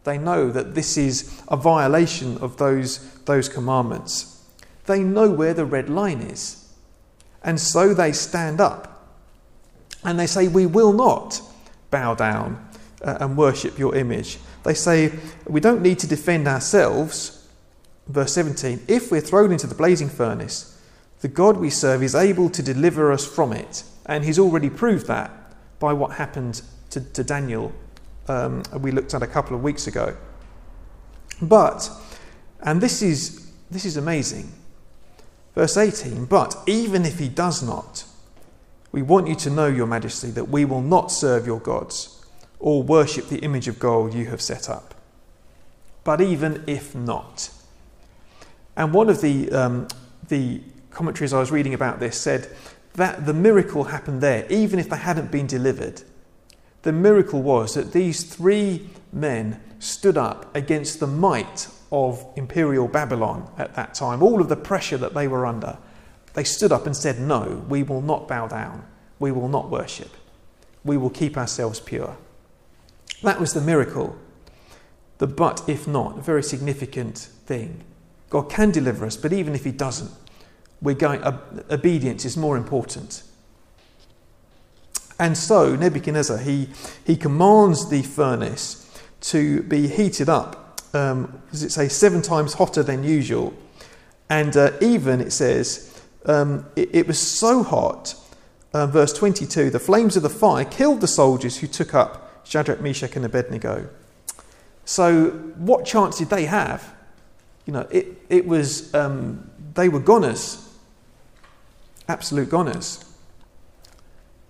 They 0.05 0.17
know 0.17 0.51
that 0.51 0.75
this 0.75 0.97
is 0.97 1.43
a 1.49 1.57
violation 1.57 2.39
of 2.39 2.57
those, 2.57 3.15
those 3.27 3.49
commandments. 3.49 4.43
They 4.87 5.03
know 5.03 5.31
where 5.31 5.53
the 5.53 5.67
red 5.67 5.91
line 5.91 6.23
is. 6.23 6.60
And 7.43 7.59
so 7.59 7.95
they 7.95 8.13
stand 8.13 8.61
up 8.61 9.09
and 10.05 10.19
they 10.19 10.27
say, 10.27 10.49
We 10.49 10.67
will 10.67 10.93
not 10.93 11.41
bow 11.91 12.15
down 12.15 12.69
uh, 13.03 13.19
and 13.21 13.37
worship 13.37 13.79
your 13.79 13.95
image. 13.95 14.39
They 14.65 14.75
say, 14.75 15.13
We 15.47 15.61
don't 15.61 15.83
need 15.83 15.99
to 16.01 16.07
defend 16.07 16.47
ourselves 16.49 17.41
Verse 18.11 18.33
17 18.35 18.83
If 18.89 19.11
we're 19.11 19.21
thrown 19.21 19.53
into 19.53 19.67
the 19.67 19.75
blazing 19.75 20.09
furnace, 20.09 20.77
the 21.21 21.29
God 21.29 21.57
we 21.57 21.71
serve 21.71 22.03
is 22.03 22.15
able 22.15 22.51
to 22.51 22.63
deliver 22.63 23.13
us 23.13 23.27
from 23.27 23.53
it. 23.53 23.85
And 24.07 24.25
he's 24.25 24.39
already 24.39 24.71
proved 24.71 25.07
that 25.07 25.31
by 25.79 25.93
what 25.93 26.13
happened 26.13 26.63
to, 26.91 27.01
to 27.01 27.23
Daniel, 27.23 27.73
um, 28.27 28.63
we 28.81 28.91
looked 28.91 29.15
at 29.15 29.23
a 29.23 29.27
couple 29.27 29.55
of 29.55 29.63
weeks 29.63 29.87
ago. 29.87 30.17
But, 31.41 31.89
and 32.61 32.81
this 32.81 33.03
is, 33.03 33.51
this 33.71 33.85
is 33.85 33.97
amazing. 33.97 34.53
Verse 35.55 35.77
18 35.77 36.27
But 36.27 36.57
even 36.67 37.05
if 37.05 37.19
he 37.19 37.29
does 37.29 37.63
not, 37.63 38.05
we 38.93 39.03
want 39.03 39.29
you 39.29 39.35
to 39.37 39.51
know, 39.51 39.67
Your 39.67 39.87
Majesty, 39.87 40.31
that 40.31 40.49
we 40.49 40.65
will 40.65 40.83
not 40.83 41.13
serve 41.13 41.47
your 41.47 41.61
gods 41.61 42.25
or 42.59 42.83
worship 42.83 43.29
the 43.29 43.39
image 43.39 43.69
of 43.69 43.79
gold 43.79 44.15
you 44.15 44.27
have 44.27 44.41
set 44.41 44.69
up. 44.69 44.95
But 46.05 46.21
even 46.21 46.65
if 46.67 46.95
not, 46.95 47.51
and 48.77 48.95
one 48.95 49.09
of 49.09 49.21
the, 49.21 49.51
um, 49.53 49.89
the 50.29 50.61
commentaries 50.91 51.33
I 51.33 51.39
was 51.39 51.51
reading 51.51 51.75
about 51.75 52.01
this 52.01 52.19
said 52.19 52.49
that 52.95 53.27
the 53.27 53.35
miracle 53.35 53.85
happened 53.85 54.21
there, 54.21 54.47
even 54.51 54.79
if 54.79 54.89
they 54.89 54.97
hadn't 54.97 55.31
been 55.31 55.47
delivered. 55.47 56.03
The 56.83 56.93
miracle 56.93 57.43
was 57.43 57.75
that 57.75 57.93
these 57.93 58.25
three 58.25 58.89
men 59.13 59.61
stood 59.79 60.17
up 60.17 60.55
against 60.57 60.99
the 61.01 61.07
might 61.07 61.69
of 61.93 62.25
imperial 62.37 62.89
Babylon 62.89 63.51
at 63.59 63.75
that 63.75 63.95
time, 63.95 64.23
all 64.23 64.41
of 64.41 64.49
the 64.49 64.57
pressure 64.57 64.99
that 64.99 65.15
they 65.15 65.27
were 65.27 65.47
under. 65.47 65.79
They 66.35 66.45
stood 66.45 66.73
up 66.73 66.87
and 66.87 66.97
said, 66.97 67.19
No, 67.19 67.65
we 67.69 67.83
will 67.83 68.03
not 68.03 68.29
bow 68.29 68.47
down. 68.47 68.87
We 69.19 69.33
will 69.33 69.49
not 69.49 69.71
worship. 69.71 70.11
We 70.85 70.97
will 70.97 71.11
keep 71.11 71.37
ourselves 71.37 71.81
pure. 71.81 72.17
That 73.23 73.41
was 73.41 73.53
the 73.53 73.61
miracle. 73.61 74.17
The 75.19 75.27
but 75.27 75.63
if 75.69 75.87
not, 75.87 76.19
a 76.19 76.23
very 76.23 76.43
significant 76.43 77.19
thing. 77.19 77.85
God 78.31 78.49
can 78.49 78.71
deliver 78.71 79.05
us, 79.05 79.17
but 79.17 79.33
even 79.33 79.55
if 79.55 79.65
He 79.65 79.73
doesn't, 79.73 80.11
we're 80.81 80.95
going, 80.95 81.23
obedience 81.71 82.25
is 82.25 82.37
more 82.37 82.57
important. 82.57 83.23
And 85.19 85.37
so 85.37 85.77
Nebuchadnezzar, 85.77 86.39
he, 86.39 86.71
he 87.05 87.15
commands 87.15 87.91
the 87.91 88.03
furnace 88.03 88.91
to 89.21 89.63
be 89.65 89.87
heated 89.87 90.31
up, 90.31 90.60
um, 90.93 91.41
does 91.51 91.63
it 91.63 91.73
say, 91.73 91.89
seven 91.89 92.23
times 92.23 92.55
hotter 92.55 92.83
than 92.83 93.05
usual. 93.05 93.55
And 94.29 94.57
uh, 94.57 94.73
even, 94.81 95.21
it 95.21 95.33
says, 95.33 96.03
um, 96.27 96.67
it, 96.77 96.95
it, 96.95 97.07
was 97.07 97.19
so 97.19 97.63
hot, 97.63 98.15
uh, 98.73 98.87
verse 98.87 99.13
22, 99.13 99.71
the 99.71 99.79
flames 99.79 100.17
of 100.17 100.23
the 100.23 100.31
fire 100.31 100.65
killed 100.65 101.01
the 101.01 101.09
soldiers 101.09 101.59
who 101.59 101.67
took 101.67 101.95
up 101.95 102.47
Shadrach, 102.47 102.81
Meshach, 102.81 103.17
and 103.17 103.25
Abednego. 103.25 103.89
So, 104.85 105.31
what 105.57 105.85
chance 105.85 106.19
did 106.19 106.31
they 106.31 106.47
have? 106.47 106.95
You 107.67 107.73
know, 107.73 107.87
it, 107.91 108.07
it 108.29 108.47
was, 108.47 108.93
um, 108.95 109.51
they 109.75 109.89
were 109.89 110.01
goners, 110.01 110.67
absolute 112.09 112.51
goners. 112.51 113.05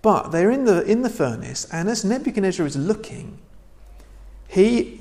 But 0.01 0.29
they're 0.29 0.49
in 0.49 0.65
the, 0.65 0.83
in 0.83 1.03
the 1.03 1.09
furnace, 1.09 1.65
and 1.71 1.87
as 1.89 2.03
Nebuchadnezzar 2.03 2.65
is 2.65 2.75
looking, 2.75 3.37
he, 4.47 5.00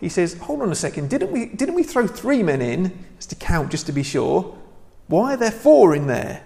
he 0.00 0.08
says, 0.08 0.38
Hold 0.38 0.62
on 0.62 0.72
a 0.72 0.74
second, 0.74 1.10
didn't 1.10 1.30
we, 1.30 1.46
didn't 1.46 1.74
we 1.74 1.82
throw 1.82 2.06
three 2.06 2.42
men 2.42 2.62
in 2.62 3.04
just 3.16 3.30
to 3.30 3.36
count, 3.36 3.70
just 3.70 3.86
to 3.86 3.92
be 3.92 4.02
sure? 4.02 4.56
Why 5.06 5.34
are 5.34 5.36
there 5.36 5.50
four 5.50 5.94
in 5.94 6.06
there? 6.06 6.44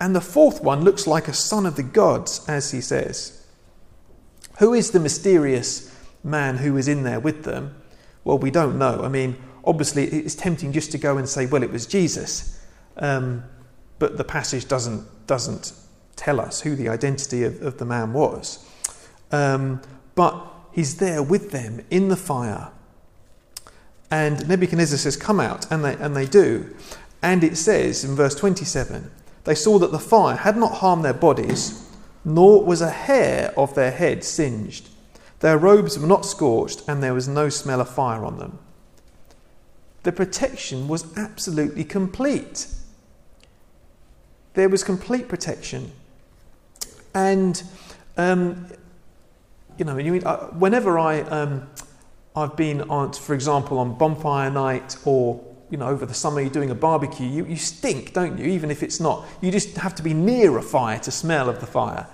And 0.00 0.14
the 0.14 0.20
fourth 0.20 0.62
one 0.62 0.82
looks 0.82 1.06
like 1.06 1.28
a 1.28 1.32
son 1.32 1.66
of 1.66 1.76
the 1.76 1.82
gods, 1.82 2.44
as 2.48 2.70
he 2.70 2.80
says. 2.80 3.46
Who 4.58 4.74
is 4.74 4.90
the 4.90 5.00
mysterious 5.00 5.94
man 6.24 6.58
who 6.58 6.74
was 6.74 6.88
in 6.88 7.02
there 7.02 7.20
with 7.20 7.44
them? 7.44 7.74
Well, 8.24 8.38
we 8.38 8.50
don't 8.50 8.78
know. 8.78 9.02
I 9.02 9.08
mean, 9.08 9.36
obviously 9.64 10.04
it's 10.04 10.34
tempting 10.34 10.72
just 10.72 10.92
to 10.92 10.98
go 10.98 11.18
and 11.18 11.28
say, 11.28 11.46
well, 11.46 11.62
it 11.62 11.70
was 11.70 11.86
Jesus. 11.86 12.64
Um, 12.96 13.44
but 13.98 14.16
the 14.16 14.24
passage 14.24 14.68
doesn't, 14.68 15.26
doesn't 15.26 15.72
tell 16.16 16.40
us 16.40 16.60
who 16.60 16.76
the 16.76 16.88
identity 16.88 17.44
of, 17.44 17.60
of 17.62 17.78
the 17.78 17.84
man 17.84 18.12
was. 18.12 18.66
Um, 19.32 19.82
but 20.14 20.46
he's 20.72 20.96
there 20.96 21.22
with 21.22 21.50
them 21.50 21.84
in 21.90 22.08
the 22.08 22.16
fire. 22.16 22.70
And 24.10 24.48
Nebuchadnezzar 24.48 24.98
says, 24.98 25.16
Come 25.16 25.40
out. 25.40 25.70
And 25.70 25.84
they, 25.84 25.94
and 25.94 26.16
they 26.16 26.26
do. 26.26 26.74
And 27.22 27.42
it 27.42 27.56
says 27.56 28.04
in 28.04 28.14
verse 28.14 28.34
27 28.34 29.10
they 29.44 29.54
saw 29.54 29.78
that 29.78 29.92
the 29.92 29.98
fire 29.98 30.36
had 30.36 30.56
not 30.56 30.76
harmed 30.76 31.04
their 31.04 31.14
bodies, 31.14 31.88
nor 32.24 32.64
was 32.64 32.80
a 32.80 32.90
hair 32.90 33.54
of 33.56 33.74
their 33.74 33.92
head 33.92 34.24
singed. 34.24 34.88
Their 35.40 35.56
robes 35.56 35.98
were 35.98 36.06
not 36.06 36.26
scorched, 36.26 36.82
and 36.88 37.02
there 37.02 37.14
was 37.14 37.28
no 37.28 37.48
smell 37.48 37.80
of 37.80 37.88
fire 37.88 38.24
on 38.24 38.38
them 38.38 38.58
the 40.06 40.12
protection 40.12 40.86
was 40.86 41.04
absolutely 41.18 41.82
complete. 41.82 42.68
There 44.54 44.68
was 44.68 44.84
complete 44.84 45.26
protection. 45.28 45.90
And, 47.12 47.60
um, 48.16 48.68
you 49.76 49.84
know, 49.84 49.98
uh, 49.98 50.46
whenever 50.50 50.96
I, 50.96 51.22
um, 51.22 51.68
I've 52.36 52.54
been 52.54 52.82
on, 52.82 53.14
for 53.14 53.34
example, 53.34 53.78
on 53.78 53.96
bonfire 53.96 54.50
night 54.50 54.96
or, 55.06 55.42
you 55.70 55.78
know, 55.78 55.88
over 55.88 56.04
the 56.04 56.14
summer 56.14 56.42
you're 56.42 56.50
doing 56.50 56.70
a 56.70 56.74
barbecue, 56.74 57.26
you, 57.26 57.46
you 57.46 57.56
stink, 57.56 58.12
don't 58.12 58.38
you? 58.38 58.44
Even 58.44 58.70
if 58.70 58.82
it's 58.82 59.00
not. 59.00 59.26
You 59.40 59.50
just 59.50 59.76
have 59.78 59.94
to 59.94 60.02
be 60.02 60.12
near 60.12 60.58
a 60.58 60.62
fire 60.62 60.98
to 61.00 61.10
smell 61.10 61.48
of 61.48 61.60
the 61.60 61.66
fire. 61.66 62.06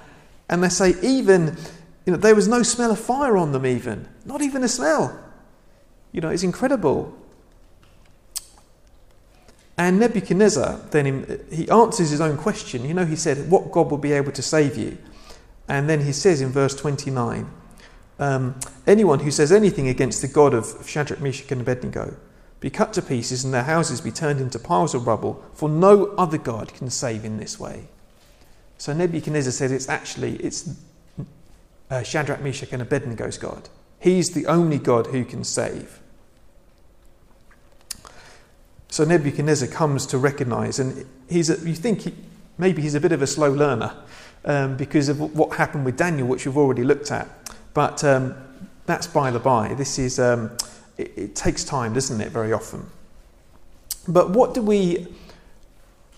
And 0.49 0.63
they 0.63 0.69
say 0.69 0.95
even, 1.03 1.57
you 2.07 2.13
know, 2.13 2.19
there 2.19 2.37
was 2.37 2.47
no 2.47 2.63
smell 2.63 2.93
of 2.93 3.01
fire 3.01 3.37
on 3.37 3.51
them 3.51 3.67
even. 3.67 4.09
Not 4.25 4.43
even 4.43 4.63
a 4.63 4.69
smell. 4.69 5.19
You 6.13 6.21
know, 6.21 6.29
it's 6.29 6.45
incredible. 6.45 7.13
And 9.77 9.99
Nebuchadnezzar 9.99 10.81
then 10.91 11.45
he 11.51 11.69
answers 11.69 12.11
his 12.11 12.21
own 12.21 12.37
question. 12.37 12.85
You 12.85 12.95
know, 12.95 13.07
he 13.07 13.17
said, 13.17 13.51
"What 13.51 13.73
God 13.73 13.91
will 13.91 13.99
be 13.99 14.13
able 14.13 14.31
to 14.33 14.43
save 14.43 14.77
you?" 14.77 14.99
And 15.67 15.89
then 15.89 16.05
he 16.05 16.13
says 16.13 16.41
in 16.41 16.51
verse 16.51 16.75
29, 16.77 17.51
um, 18.19 18.55
"Anyone 18.87 19.21
who 19.21 19.31
says 19.31 19.53
anything 19.53 19.89
against 19.89 20.23
the 20.23 20.29
God 20.29 20.55
of 20.55 20.89
Shadrach, 20.89 21.21
Meshach, 21.21 21.51
and 21.53 21.61
Abednego 21.61 22.17
be 22.61 22.71
cut 22.71 22.93
to 22.93 23.03
pieces, 23.03 23.45
and 23.45 23.53
their 23.53 23.65
houses 23.65 24.01
be 24.01 24.13
turned 24.13 24.41
into 24.41 24.59
piles 24.59 24.95
of 24.95 25.07
rubble. 25.07 25.45
For 25.53 25.69
no 25.69 26.07
other 26.19 26.39
God 26.39 26.73
can 26.75 26.91
save 26.91 27.25
in 27.25 27.39
this 27.39 27.59
way." 27.59 27.89
So 28.79 28.93
Nebuchadnezzar 28.93 29.53
says 29.53 29.71
it's 29.71 29.89
actually 29.89 30.37
it's 30.37 30.69
uh, 31.91 32.03
Shadrach, 32.03 32.41
Meshach, 32.41 32.73
and 32.73 32.83
Abednego's 32.83 33.39
God. 33.39 33.69
He's 34.01 34.33
the 34.33 34.47
only 34.47 34.79
God 34.79 35.09
who 35.09 35.25
can 35.25 35.45
save. 35.45 36.01
So 38.89 39.05
Nebuchadnezzar 39.05 39.69
comes 39.69 40.05
to 40.07 40.19
recognize, 40.19 40.79
and 40.79 41.07
he's 41.29 41.49
a, 41.49 41.59
you 41.67 41.75
think 41.75 42.01
he, 42.03 42.15
maybe 42.59 42.83
he's 42.83 42.95
a 42.95 43.01
bit 43.01 43.13
of 43.13 43.23
a 43.23 43.27
slow 43.27 43.51
learner 43.51 43.95
um, 44.45 44.77
because 44.77 45.09
of 45.09 45.19
what 45.19 45.57
happened 45.57 45.85
with 45.85 45.97
Daniel, 45.97 46.27
which 46.27 46.45
we've 46.45 46.57
already 46.59 46.85
looked 46.85 47.11
at. 47.11 47.29
But 47.75 48.05
um, 48.05 48.35
that's 48.87 49.07
by 49.07 49.31
the 49.31 49.39
by. 49.39 49.75
This 49.75 49.99
is, 49.99 50.19
um, 50.19 50.51
it, 50.99 51.13
it 51.17 51.35
takes 51.35 51.65
time, 51.65 51.95
doesn't 51.95 52.21
it, 52.21 52.31
very 52.31 52.53
often? 52.53 52.87
But 54.09 54.31
what 54.31 54.55
do 54.55 54.63
we, 54.63 55.07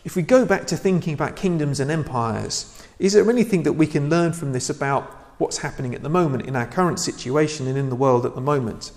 if 0.05 0.17
we 0.17 0.23
go 0.23 0.45
back 0.45 0.67
to 0.69 0.77
thinking 0.77 1.15
about 1.15 1.37
kingdoms 1.37 1.81
and 1.81 1.91
empires, 1.91 2.87
is 2.99 3.13
there 3.13 3.29
anything 3.29 3.63
that 3.65 3.75
we 3.75 3.87
can 3.87 4.09
learn 4.09 4.33
from 4.33 4.53
this 4.53 4.71
about 4.71 5.05
what's 5.39 5.59
happening 5.59 5.95
at 5.95 6.03
the 6.03 6.09
moment 6.09 6.47
in 6.47 6.57
our 6.57 6.67
current 6.67 6.99
situation 6.99 7.67
and 7.67 7.77
in 7.77 7.89
the 7.89 7.97
world 7.97 8.25
at 8.25 8.35
the 8.35 8.41
moment? 8.41 8.93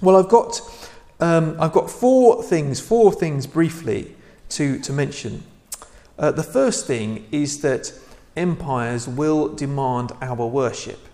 Well, 0.00 0.16
I've 0.16 0.28
got 0.28 0.60
um, 1.20 1.56
I've 1.60 1.72
got 1.72 1.90
four 1.90 2.42
things, 2.42 2.80
four 2.80 3.12
things 3.12 3.46
briefly 3.46 4.14
to, 4.50 4.78
to 4.80 4.92
mention. 4.92 5.42
Uh, 6.18 6.30
the 6.30 6.44
first 6.44 6.86
thing 6.86 7.26
is 7.32 7.60
that 7.62 7.92
empires 8.36 9.08
will 9.08 9.48
demand 9.48 10.12
our 10.22 10.46
worship. 10.46 11.07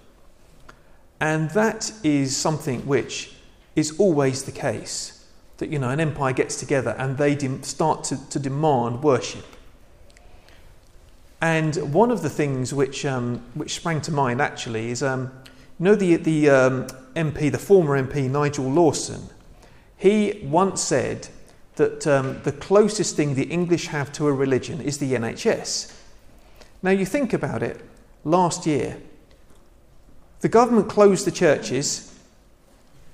And 1.24 1.48
that 1.52 1.90
is 2.02 2.36
something 2.36 2.84
which 2.84 3.34
is 3.74 3.98
always 3.98 4.42
the 4.42 4.52
case. 4.52 5.24
That, 5.56 5.70
you 5.70 5.78
know, 5.78 5.88
an 5.88 5.98
empire 5.98 6.34
gets 6.34 6.54
together 6.60 6.94
and 6.98 7.16
they 7.16 7.34
de- 7.34 7.62
start 7.62 8.04
to, 8.04 8.28
to 8.28 8.38
demand 8.38 9.02
worship. 9.02 9.46
And 11.40 11.94
one 11.94 12.10
of 12.10 12.20
the 12.20 12.28
things 12.28 12.74
which, 12.74 13.06
um, 13.06 13.42
which 13.54 13.72
sprang 13.72 14.02
to 14.02 14.12
mind 14.12 14.42
actually 14.42 14.90
is, 14.90 15.02
um, 15.02 15.32
you 15.78 15.86
know, 15.86 15.94
the, 15.94 16.16
the, 16.16 16.50
um, 16.50 16.86
MP, 17.16 17.50
the 17.50 17.58
former 17.58 18.02
MP 18.02 18.28
Nigel 18.28 18.70
Lawson, 18.70 19.22
he 19.96 20.42
once 20.44 20.82
said 20.82 21.28
that 21.76 22.06
um, 22.06 22.42
the 22.42 22.52
closest 22.52 23.16
thing 23.16 23.34
the 23.34 23.44
English 23.44 23.86
have 23.86 24.12
to 24.12 24.26
a 24.26 24.32
religion 24.32 24.78
is 24.82 24.98
the 24.98 25.14
NHS. 25.14 25.90
Now, 26.82 26.90
you 26.90 27.06
think 27.06 27.32
about 27.32 27.62
it, 27.62 27.80
last 28.24 28.66
year, 28.66 28.98
the 30.44 30.48
government 30.50 30.90
closed 30.90 31.24
the 31.24 31.30
churches. 31.30 32.14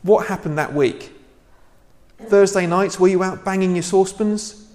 What 0.03 0.27
happened 0.27 0.59
that 0.59 0.75
week? 0.75 1.13
Thursday 2.19 2.67
nights, 2.67 2.99
were 2.99 3.07
you 3.07 3.23
out 3.23 3.45
banging 3.45 3.77
your 3.77 3.85
saucepans? 3.85 4.69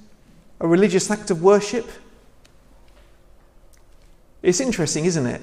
A 0.62 0.66
religious 0.66 1.12
act 1.12 1.30
of 1.30 1.44
worship? 1.44 1.86
It's 4.42 4.62
interesting, 4.62 5.04
isn't 5.04 5.26
it? 5.26 5.42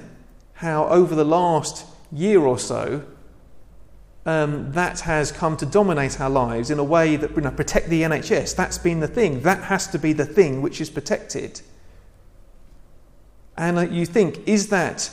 How 0.53 0.87
over 0.87 1.13
the 1.13 1.23
last 1.23 1.85
year 2.11 2.39
or 2.39 2.57
so, 2.57 3.03
um, 4.25 4.71
that 4.71 5.01
has 5.01 5.31
come 5.31 5.55
to 5.57 5.67
dominate 5.67 6.19
our 6.19 6.31
lives 6.31 6.71
in 6.71 6.79
a 6.79 6.83
way 6.83 7.15
that 7.15 7.29
you 7.35 7.41
know, 7.41 7.51
protect 7.51 7.89
the 7.89 8.01
NHS. 8.01 8.55
That's 8.55 8.79
been 8.79 9.01
the 9.01 9.07
thing. 9.07 9.41
That 9.41 9.65
has 9.65 9.85
to 9.89 9.99
be 9.99 10.13
the 10.13 10.25
thing 10.25 10.63
which 10.63 10.81
is 10.81 10.89
protected. 10.89 11.61
And 13.55 13.77
uh, 13.77 13.81
you 13.81 14.07
think, 14.07 14.47
is 14.47 14.69
that 14.69 15.11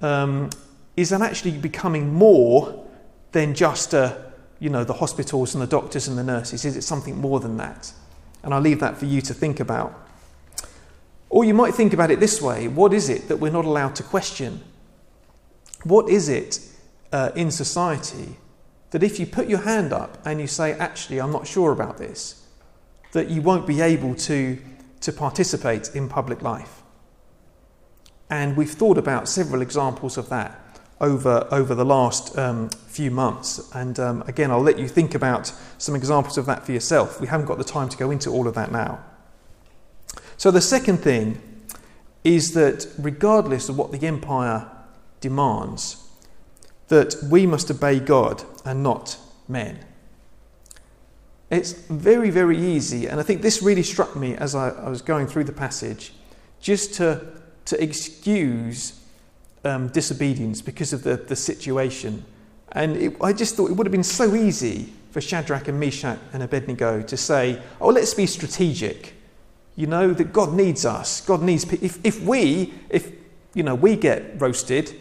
um, 0.00 0.48
is 0.96 1.10
that 1.10 1.20
actually 1.20 1.52
becoming 1.52 2.12
more 2.12 2.86
than 3.32 3.54
just 3.54 3.94
uh, 3.94 4.18
you 4.58 4.70
know 4.70 4.84
the 4.84 4.94
hospitals 4.94 5.54
and 5.54 5.62
the 5.62 5.66
doctors 5.66 6.08
and 6.08 6.18
the 6.18 6.22
nurses? 6.22 6.64
Is 6.64 6.76
it 6.76 6.82
something 6.82 7.16
more 7.16 7.40
than 7.40 7.56
that? 7.56 7.92
And 8.42 8.52
I'll 8.52 8.60
leave 8.60 8.80
that 8.80 8.98
for 8.98 9.06
you 9.06 9.20
to 9.22 9.34
think 9.34 9.60
about. 9.60 9.98
Or 11.30 11.44
you 11.44 11.54
might 11.54 11.74
think 11.74 11.92
about 11.92 12.10
it 12.10 12.20
this 12.20 12.42
way: 12.42 12.68
What 12.68 12.92
is 12.92 13.08
it 13.08 13.28
that 13.28 13.38
we're 13.38 13.52
not 13.52 13.64
allowed 13.64 13.96
to 13.96 14.02
question? 14.02 14.62
What 15.84 16.08
is 16.08 16.28
it 16.28 16.60
uh, 17.12 17.30
in 17.34 17.50
society 17.50 18.36
that 18.92 19.02
if 19.02 19.18
you 19.18 19.26
put 19.26 19.48
your 19.48 19.60
hand 19.60 19.92
up 19.92 20.18
and 20.24 20.40
you 20.40 20.46
say, 20.46 20.72
actually, 20.74 21.20
I'm 21.20 21.32
not 21.32 21.46
sure 21.46 21.72
about 21.72 21.98
this, 21.98 22.46
that 23.12 23.28
you 23.28 23.42
won't 23.42 23.66
be 23.66 23.80
able 23.80 24.14
to, 24.14 24.58
to 25.00 25.12
participate 25.12 25.94
in 25.94 26.08
public 26.08 26.42
life. 26.42 26.82
And 28.30 28.56
we've 28.56 28.70
thought 28.70 28.98
about 28.98 29.28
several 29.28 29.62
examples 29.62 30.16
of 30.16 30.28
that 30.28 30.61
over, 31.02 31.46
over 31.50 31.74
the 31.74 31.84
last 31.84 32.38
um, 32.38 32.70
few 32.70 33.10
months. 33.10 33.70
And 33.74 33.98
um, 33.98 34.22
again, 34.26 34.50
I'll 34.50 34.62
let 34.62 34.78
you 34.78 34.88
think 34.88 35.14
about 35.14 35.52
some 35.76 35.94
examples 35.94 36.38
of 36.38 36.46
that 36.46 36.64
for 36.64 36.72
yourself. 36.72 37.20
We 37.20 37.26
haven't 37.26 37.46
got 37.46 37.58
the 37.58 37.64
time 37.64 37.88
to 37.88 37.96
go 37.98 38.10
into 38.10 38.30
all 38.30 38.46
of 38.46 38.54
that 38.54 38.70
now. 38.70 39.04
So, 40.36 40.50
the 40.50 40.60
second 40.60 40.98
thing 40.98 41.40
is 42.24 42.54
that 42.54 42.86
regardless 42.98 43.68
of 43.68 43.76
what 43.76 43.92
the 43.92 44.06
empire 44.06 44.70
demands, 45.20 46.08
that 46.88 47.16
we 47.30 47.46
must 47.46 47.70
obey 47.70 47.98
God 47.98 48.44
and 48.64 48.82
not 48.82 49.18
men. 49.48 49.78
It's 51.50 51.72
very, 51.72 52.30
very 52.30 52.58
easy, 52.58 53.06
and 53.06 53.20
I 53.20 53.22
think 53.22 53.42
this 53.42 53.62
really 53.62 53.82
struck 53.82 54.16
me 54.16 54.34
as 54.36 54.54
I, 54.54 54.70
I 54.70 54.88
was 54.88 55.02
going 55.02 55.26
through 55.26 55.44
the 55.44 55.52
passage, 55.52 56.12
just 56.60 56.94
to, 56.94 57.26
to 57.66 57.82
excuse 57.82 59.01
um, 59.64 59.88
disobedience 59.88 60.62
because 60.62 60.92
of 60.92 61.02
the, 61.02 61.16
the 61.16 61.36
situation. 61.36 62.24
And 62.72 62.96
it, 62.96 63.16
I 63.20 63.32
just 63.32 63.56
thought 63.56 63.70
it 63.70 63.74
would 63.74 63.86
have 63.86 63.92
been 63.92 64.02
so 64.02 64.34
easy 64.34 64.92
for 65.10 65.20
Shadrach 65.20 65.68
and 65.68 65.78
Meshach 65.78 66.18
and 66.32 66.42
Abednego 66.42 67.02
to 67.02 67.16
say, 67.16 67.60
oh, 67.80 67.88
let's 67.88 68.14
be 68.14 68.26
strategic. 68.26 69.14
You 69.76 69.86
know, 69.86 70.12
that 70.12 70.32
God 70.32 70.52
needs 70.52 70.84
us. 70.84 71.20
God 71.20 71.42
needs, 71.42 71.70
if, 71.72 72.04
if 72.04 72.22
we, 72.22 72.74
if, 72.90 73.12
you 73.54 73.62
know, 73.62 73.74
we 73.74 73.96
get 73.96 74.40
roasted, 74.40 74.94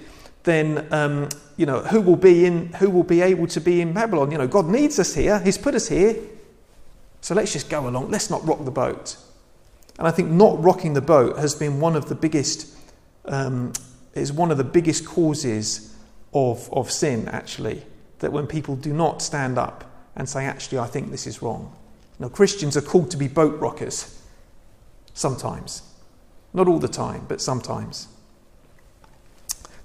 then 0.44 0.88
um, 0.92 1.30
you 1.58 1.66
know 1.66 1.80
who 1.80 2.02
will 2.02 2.16
be 2.16 2.46
in 2.46 2.74
who 2.74 2.90
will 2.90 3.04
be 3.04 3.22
able 3.22 3.48
to 3.48 3.62
be 3.62 3.82
in 3.82 3.94
Babylon? 3.94 4.32
You 4.32 4.38
know, 4.38 4.48
God 4.48 4.68
needs 4.68 5.00
us 5.00 5.14
here. 5.14 5.40
He's 5.40 5.58
put 5.58 5.76
us 5.76 5.88
here. 5.88 6.16
So 7.22 7.36
let's 7.36 7.54
just 7.54 7.70
go 7.70 7.88
along. 7.88 8.10
Let's 8.10 8.30
not 8.30 8.46
rock 8.48 8.66
the 8.66 8.72
boat. 8.72 9.18
And 10.00 10.08
I 10.08 10.12
think 10.12 10.30
not 10.30 10.62
rocking 10.64 10.94
the 10.94 11.02
boat 11.02 11.38
has 11.38 11.54
been 11.54 11.80
one 11.80 11.96
of 11.96 12.10
the 12.10 12.16
biggest 12.16 12.76
um, 13.26 13.74
is 14.14 14.32
one 14.32 14.52
of 14.52 14.58
the 14.58 14.64
biggest 14.64 15.06
causes 15.06 15.96
of, 16.34 16.72
of 16.74 16.92
sin, 16.92 17.28
actually. 17.30 17.84
That 18.20 18.32
when 18.32 18.48
people 18.48 18.76
do 18.76 18.94
not 18.94 19.22
stand 19.22 19.58
up 19.58 19.84
and 20.16 20.28
say, 20.28 20.46
actually, 20.46 20.80
I 20.80 20.88
think 20.88 21.12
this 21.12 21.26
is 21.26 21.42
wrong. 21.42 21.76
Now, 22.20 22.30
Christians 22.30 22.78
are 22.78 22.82
called 22.82 23.10
to 23.12 23.18
be 23.18 23.28
boat 23.28 23.60
rockers 23.60 24.22
sometimes. 25.14 25.82
Not 26.54 26.68
all 26.68 26.80
the 26.80 26.88
time, 26.88 27.26
but 27.28 27.42
sometimes. 27.42 28.08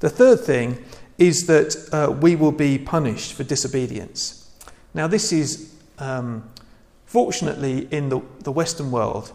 The 0.01 0.11
third 0.11 0.41
thing 0.41 0.85
is 1.19 1.47
that 1.47 1.89
uh, 1.93 2.12
we 2.12 2.37
will 2.37 2.53
be 2.53 2.79
punished 2.79 3.33
for 3.33 3.45
disobedience. 3.45 4.51
Now, 4.93 5.07
this 5.07 5.33
is 5.33 5.75
um, 5.99 6.51
fortunately 7.07 7.89
in 7.91 8.11
the, 8.11 8.21
the 8.41 8.53
Western 8.53 8.91
world, 8.91 9.33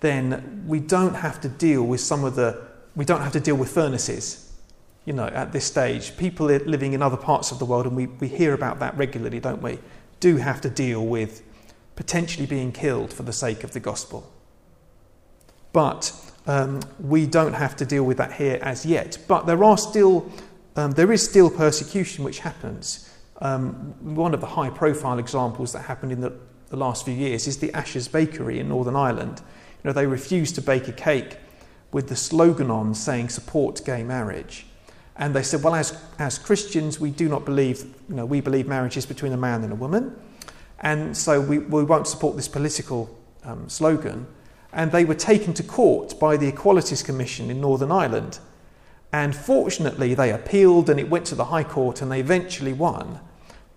then 0.00 0.64
we 0.66 0.80
don't 0.80 1.14
have 1.14 1.40
to 1.42 1.48
deal 1.48 1.82
with 1.84 2.00
some 2.00 2.24
of 2.24 2.34
the, 2.34 2.67
we 2.98 3.04
don't 3.04 3.20
have 3.20 3.32
to 3.32 3.40
deal 3.40 3.54
with 3.54 3.70
furnaces. 3.70 4.52
You 5.04 5.12
know, 5.12 5.26
at 5.28 5.52
this 5.52 5.64
stage, 5.64 6.16
people 6.16 6.46
living 6.46 6.94
in 6.94 7.00
other 7.00 7.16
parts 7.16 7.52
of 7.52 7.60
the 7.60 7.64
world, 7.64 7.86
and 7.86 7.94
we, 7.94 8.06
we 8.06 8.26
hear 8.26 8.54
about 8.54 8.80
that 8.80 8.96
regularly, 8.96 9.38
don't 9.38 9.62
we, 9.62 9.78
do 10.18 10.38
have 10.38 10.60
to 10.62 10.68
deal 10.68 11.06
with 11.06 11.44
potentially 11.94 12.44
being 12.44 12.72
killed 12.72 13.12
for 13.12 13.22
the 13.22 13.32
sake 13.32 13.62
of 13.62 13.70
the 13.70 13.78
gospel. 13.78 14.28
But 15.72 16.12
um, 16.48 16.80
we 16.98 17.24
don't 17.24 17.52
have 17.52 17.76
to 17.76 17.86
deal 17.86 18.02
with 18.02 18.16
that 18.16 18.32
here 18.32 18.58
as 18.62 18.84
yet. 18.84 19.16
But 19.28 19.46
there 19.46 19.62
are 19.62 19.78
still, 19.78 20.28
um, 20.74 20.90
there 20.90 21.12
is 21.12 21.22
still 21.22 21.50
persecution 21.50 22.24
which 22.24 22.40
happens. 22.40 23.08
Um, 23.40 23.94
one 24.00 24.34
of 24.34 24.40
the 24.40 24.46
high 24.48 24.70
profile 24.70 25.20
examples 25.20 25.72
that 25.72 25.82
happened 25.82 26.10
in 26.10 26.20
the, 26.20 26.32
the, 26.70 26.76
last 26.76 27.04
few 27.04 27.14
years 27.14 27.46
is 27.46 27.58
the 27.58 27.68
Ashers 27.68 28.10
Bakery 28.10 28.58
in 28.58 28.68
Northern 28.70 28.96
Ireland. 28.96 29.40
You 29.84 29.88
know, 29.88 29.92
they 29.92 30.06
refused 30.06 30.56
to 30.56 30.62
bake 30.62 30.88
a 30.88 30.92
cake 30.92 31.36
with 31.92 32.08
the 32.08 32.16
slogan 32.16 32.70
on 32.70 32.94
saying 32.94 33.28
support 33.28 33.84
gay 33.84 34.02
marriage. 34.02 34.66
And 35.16 35.34
they 35.34 35.42
said, 35.42 35.62
well, 35.62 35.74
as, 35.74 36.00
as 36.18 36.38
Christians, 36.38 37.00
we 37.00 37.10
do 37.10 37.28
not 37.28 37.44
believe, 37.44 37.84
you 38.08 38.14
know, 38.14 38.26
we 38.26 38.40
believe 38.40 38.68
marriage 38.68 38.96
is 38.96 39.06
between 39.06 39.32
a 39.32 39.36
man 39.36 39.64
and 39.64 39.72
a 39.72 39.76
woman. 39.76 40.16
And 40.80 41.16
so 41.16 41.40
we, 41.40 41.58
we 41.58 41.82
won't 41.82 42.06
support 42.06 42.36
this 42.36 42.46
political 42.46 43.16
um, 43.42 43.68
slogan 43.68 44.26
and 44.72 44.92
they 44.92 45.04
were 45.04 45.14
taken 45.14 45.54
to 45.54 45.62
court 45.62 46.18
by 46.20 46.36
the 46.36 46.46
Equalities 46.46 47.02
Commission 47.02 47.50
in 47.50 47.60
Northern 47.60 47.90
Ireland. 47.90 48.38
And 49.12 49.34
fortunately, 49.34 50.14
they 50.14 50.30
appealed 50.30 50.90
and 50.90 51.00
it 51.00 51.08
went 51.08 51.24
to 51.26 51.34
the 51.34 51.46
High 51.46 51.64
Court 51.64 52.02
and 52.02 52.12
they 52.12 52.20
eventually 52.20 52.74
won. 52.74 53.20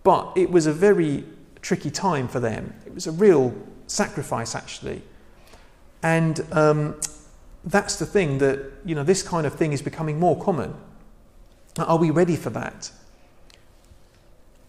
But 0.04 0.34
it 0.36 0.52
was 0.52 0.68
a 0.68 0.74
very 0.74 1.24
tricky 1.62 1.90
time 1.90 2.28
for 2.28 2.40
them. 2.40 2.74
It 2.86 2.94
was 2.94 3.08
a 3.08 3.12
real 3.12 3.54
sacrifice, 3.88 4.56
actually. 4.56 5.02
And 6.04 6.46
um, 6.52 7.00
that's 7.64 7.98
the 7.98 8.06
thing 8.06 8.40
that, 8.40 8.60
you 8.86 8.96
know, 8.96 9.04
this 9.04 9.22
kind 9.22 9.46
of 9.46 9.54
thing 9.54 9.72
is 9.74 9.82
becoming 9.82 10.20
more 10.20 10.42
common. 10.42 10.74
Are 11.78 11.98
we 11.98 12.10
ready 12.10 12.36
for 12.36 12.50
that? 12.52 12.92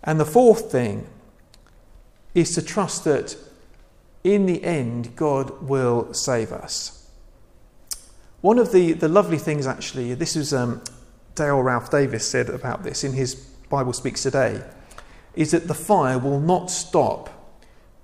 And 0.04 0.20
the 0.20 0.24
fourth 0.24 0.70
thing 0.70 1.06
is 2.34 2.54
to 2.54 2.62
trust 2.62 3.04
that 3.04 3.36
in 4.24 4.46
the 4.46 4.62
end, 4.62 5.16
God 5.16 5.62
will 5.62 6.12
save 6.14 6.52
us. 6.52 7.08
One 8.40 8.58
of 8.58 8.72
the, 8.72 8.92
the 8.92 9.08
lovely 9.08 9.38
things, 9.38 9.66
actually, 9.66 10.14
this 10.14 10.36
is 10.36 10.52
um, 10.52 10.82
Dale 11.34 11.60
Ralph 11.60 11.90
Davis 11.90 12.26
said 12.28 12.48
about 12.48 12.82
this 12.82 13.04
in 13.04 13.12
his 13.12 13.34
Bible 13.34 13.92
Speaks 13.92 14.22
Today, 14.22 14.62
is 15.34 15.52
that 15.52 15.66
the 15.66 15.74
fire 15.74 16.18
will 16.18 16.40
not 16.40 16.70
stop 16.70 17.30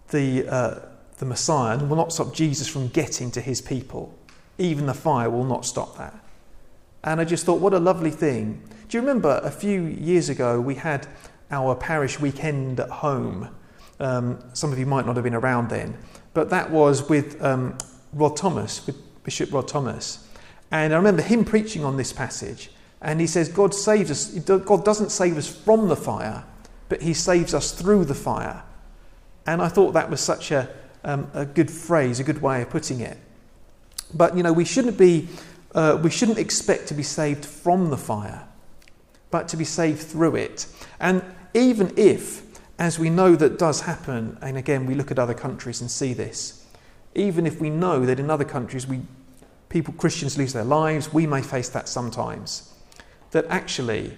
the, 0.09 0.49
uh, 0.49 0.81
the 1.19 1.27
Messiah 1.27 1.77
and 1.77 1.89
will 1.89 1.97
not 1.97 2.13
stop 2.13 2.33
Jesus 2.35 2.69
from 2.69 2.89
getting 2.89 3.31
to 3.33 3.41
his 3.41 3.61
people. 3.61 4.18
Even 4.59 4.87
the 4.87 4.95
fire 4.95 5.31
will 5.31 5.45
not 5.45 5.65
stop 5.65 5.97
that. 5.97 6.19
And 7.05 7.21
I 7.21 7.25
just 7.25 7.47
thought, 7.47 7.61
what 7.61 7.73
a 7.73 7.79
lovely 7.79 8.11
thing. 8.11 8.61
Do 8.89 8.97
you 8.97 9.01
remember 9.01 9.41
a 9.43 9.51
few 9.51 9.83
years 9.83 10.29
ago 10.29 10.61
we 10.61 10.75
had 10.75 11.07
our 11.51 11.75
parish 11.75 12.19
weekend 12.19 12.81
at 12.81 12.91
home? 12.91 13.55
Um, 14.01 14.43
some 14.53 14.73
of 14.73 14.79
you 14.79 14.87
might 14.87 15.07
not 15.07 15.17
have 15.17 15.25
been 15.25 15.35
around 15.35 15.71
then, 15.71 15.97
but 16.35 16.51
that 16.51 16.71
was 16.71 17.09
with 17.09 17.43
um, 17.43 17.77
Rod 18.13 18.37
Thomas, 18.37 18.87
with 18.87 18.97
Bishop 19.25 19.53
Rod 19.53 19.69
Thomas. 19.69 20.27
And 20.71 20.93
I 20.93 20.97
remember 20.97 21.23
him 21.23 21.45
preaching 21.45 21.85
on 21.85 21.97
this 21.97 22.13
passage, 22.13 22.71
and 23.01 23.21
he 23.21 23.27
says, 23.27 23.49
God 23.49 23.75
saves 23.75 24.11
us, 24.11 24.35
God 24.45 24.85
doesn't 24.85 25.11
save 25.11 25.37
us 25.37 25.49
from 25.49 25.89
the 25.89 25.97
fire, 25.97 26.45
but 26.89 27.03
he 27.03 27.15
saves 27.15 27.55
us 27.55 27.73
through 27.73 28.05
the 28.05 28.15
fire. 28.15 28.63
And 29.47 29.63
I 29.63 29.69
thought 29.69 29.93
that 29.93 30.11
was 30.11 30.21
such 30.21 30.51
a, 30.51 30.69
um, 31.05 31.31
a 31.33 31.47
good 31.47 31.71
phrase, 31.71 32.21
a 32.21 32.25
good 32.25 32.43
way 32.43 32.63
of 32.63 32.71
putting 32.71 33.01
it. 33.01 33.19
But, 34.15 34.37
you 34.37 34.43
know, 34.43 34.53
we 34.53 34.65
shouldn't 34.65 34.99
be, 34.99 35.29
uh, 35.75 35.99
we 36.03 36.11
shouldn't 36.11 36.39
expect 36.39 36.89
to 36.89 36.95
be 36.95 37.03
saved 37.03 37.45
from 37.45 37.91
the 37.91 37.99
fire, 37.99 38.47
but 39.31 39.49
to 39.49 39.57
be 39.57 39.65
saved 39.65 40.01
through 40.01 40.37
it. 40.37 40.67
And 41.01 41.23
even 41.55 41.93
if 41.97 42.49
as 42.79 42.99
we 42.99 43.11
know 43.11 43.35
that 43.35 43.59
does 43.59 43.83
happen, 43.83 44.39
and 44.41 44.57
again, 44.57 44.87
we 44.87 44.95
look 44.95 45.11
at 45.11 45.19
other 45.19 45.35
countries 45.35 45.81
and 45.81 45.91
see 45.91 46.15
this, 46.15 46.65
even 47.15 47.47
if 47.47 47.61
we 47.61 47.71
know 47.71 48.07
that 48.07 48.21
in 48.21 48.31
other 48.31 48.45
countries 48.45 48.87
we, 48.87 49.01
people, 49.69 49.93
Christians 49.95 50.39
lose 50.39 50.53
their 50.53 50.65
lives, 50.65 51.13
we 51.13 51.27
may 51.27 51.43
face 51.43 51.69
that 51.71 51.89
sometimes, 51.89 52.73
that 53.33 53.45
actually 53.49 54.17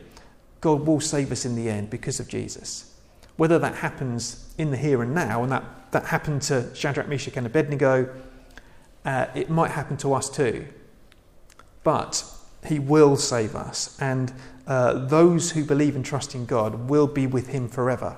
God 0.60 0.86
will 0.86 1.00
save 1.00 1.32
us 1.32 1.46
in 1.46 1.56
the 1.56 1.70
end 1.70 1.88
because 1.88 2.20
of 2.20 2.28
Jesus. 2.28 2.94
Whether 3.36 3.58
that 3.58 3.76
happens 3.76 4.52
in 4.58 4.70
the 4.70 4.76
here 4.76 5.02
and 5.02 5.14
now, 5.14 5.42
and 5.42 5.50
that, 5.50 5.64
that 5.92 6.04
happened 6.04 6.42
to 6.42 6.74
Shadrach, 6.74 7.08
Meshach, 7.08 7.38
and 7.38 7.46
Abednego, 7.46 8.14
uh, 9.04 9.26
it 9.34 9.50
might 9.50 9.70
happen 9.70 9.96
to 9.98 10.14
us 10.14 10.28
too. 10.28 10.66
But 11.82 12.24
He 12.66 12.78
will 12.78 13.16
save 13.16 13.54
us, 13.56 13.96
and 14.00 14.32
uh, 14.66 15.06
those 15.06 15.52
who 15.52 15.64
believe 15.64 15.96
and 15.96 16.04
trust 16.04 16.34
in 16.34 16.46
God 16.46 16.88
will 16.88 17.06
be 17.06 17.26
with 17.26 17.48
Him 17.48 17.68
forever. 17.68 18.16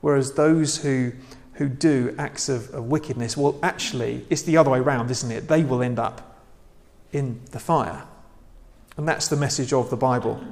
Whereas 0.00 0.34
those 0.34 0.78
who, 0.78 1.12
who 1.54 1.68
do 1.68 2.14
acts 2.18 2.48
of, 2.48 2.70
of 2.74 2.84
wickedness, 2.84 3.36
well, 3.36 3.58
actually, 3.62 4.26
it's 4.30 4.42
the 4.42 4.56
other 4.56 4.70
way 4.70 4.78
around, 4.78 5.10
isn't 5.10 5.30
it? 5.30 5.48
They 5.48 5.64
will 5.64 5.82
end 5.82 5.98
up 5.98 6.42
in 7.12 7.40
the 7.52 7.58
fire. 7.58 8.04
And 8.96 9.08
that's 9.08 9.28
the 9.28 9.36
message 9.36 9.72
of 9.72 9.90
the 9.90 9.96
Bible. 9.96 10.42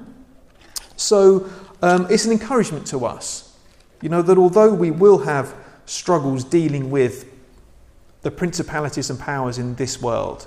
So 0.97 1.49
um, 1.81 2.07
it's 2.11 2.25
an 2.25 2.33
encouragement 2.33 2.87
to 2.89 3.05
us, 3.05 3.57
you 4.01 4.09
know, 4.09 4.23
that 4.23 4.39
although 4.39 4.73
we 4.73 4.91
will 4.91 5.19
have 5.19 5.55
struggles 5.85 6.45
dealing 6.45 6.91
with 6.91 7.32
the 8.23 8.31
principalities 8.31 9.11
and 9.11 9.19
powers 9.19 9.59
in 9.59 9.75
this 9.75 10.01
world, 10.01 10.47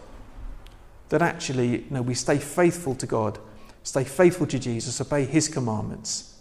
that 1.10 1.22
actually, 1.22 1.84
you 1.84 1.86
know, 1.90 2.02
we 2.02 2.14
stay 2.14 2.38
faithful 2.38 2.96
to 2.96 3.06
God, 3.06 3.38
stay 3.84 4.04
faithful 4.04 4.48
to 4.48 4.58
Jesus, 4.58 5.00
obey 5.00 5.26
His 5.26 5.48
commandments. 5.48 6.32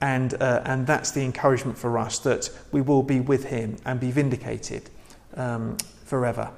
And, 0.00 0.34
uh, 0.34 0.62
and 0.64 0.86
that's 0.86 1.10
the 1.10 1.24
encouragement 1.24 1.76
for 1.76 1.98
us 1.98 2.20
that 2.20 2.50
we 2.70 2.80
will 2.80 3.02
be 3.02 3.18
with 3.18 3.46
Him 3.46 3.76
and 3.84 3.98
be 3.98 4.12
vindicated 4.12 4.88
um, 5.34 5.76
forever. 6.04 6.50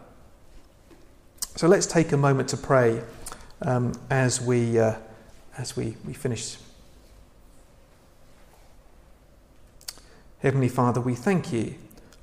So 1.56 1.66
let's 1.66 1.86
take 1.86 2.12
a 2.12 2.16
moment 2.16 2.48
to 2.50 2.56
pray 2.56 3.02
um, 3.62 3.92
as, 4.10 4.40
we, 4.40 4.78
uh, 4.78 4.96
as 5.56 5.76
we, 5.76 5.96
we 6.06 6.12
finish. 6.12 6.56
Heavenly 10.40 10.68
Father, 10.68 11.00
we 11.00 11.14
thank 11.14 11.52
you 11.52 11.74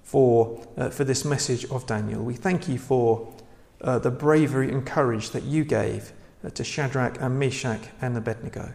for, 0.08 0.66
uh, 0.78 0.90
for 0.90 1.04
this 1.04 1.26
message 1.26 1.66
of 1.66 1.86
Daniel. 1.86 2.24
We 2.24 2.34
thank 2.34 2.70
you 2.70 2.78
for 2.78 3.34
uh, 3.82 4.00
the 4.00 4.10
bravery 4.10 4.72
and 4.72 4.86
courage 4.86 5.32
that 5.32 5.44
you 5.44 5.66
gave 5.66 6.14
uh, 6.46 6.50
to 6.52 6.64
Shadrach 6.64 7.18
and 7.20 7.38
Meshach 7.38 7.82
and 8.02 8.16
Abednego. 8.16 8.74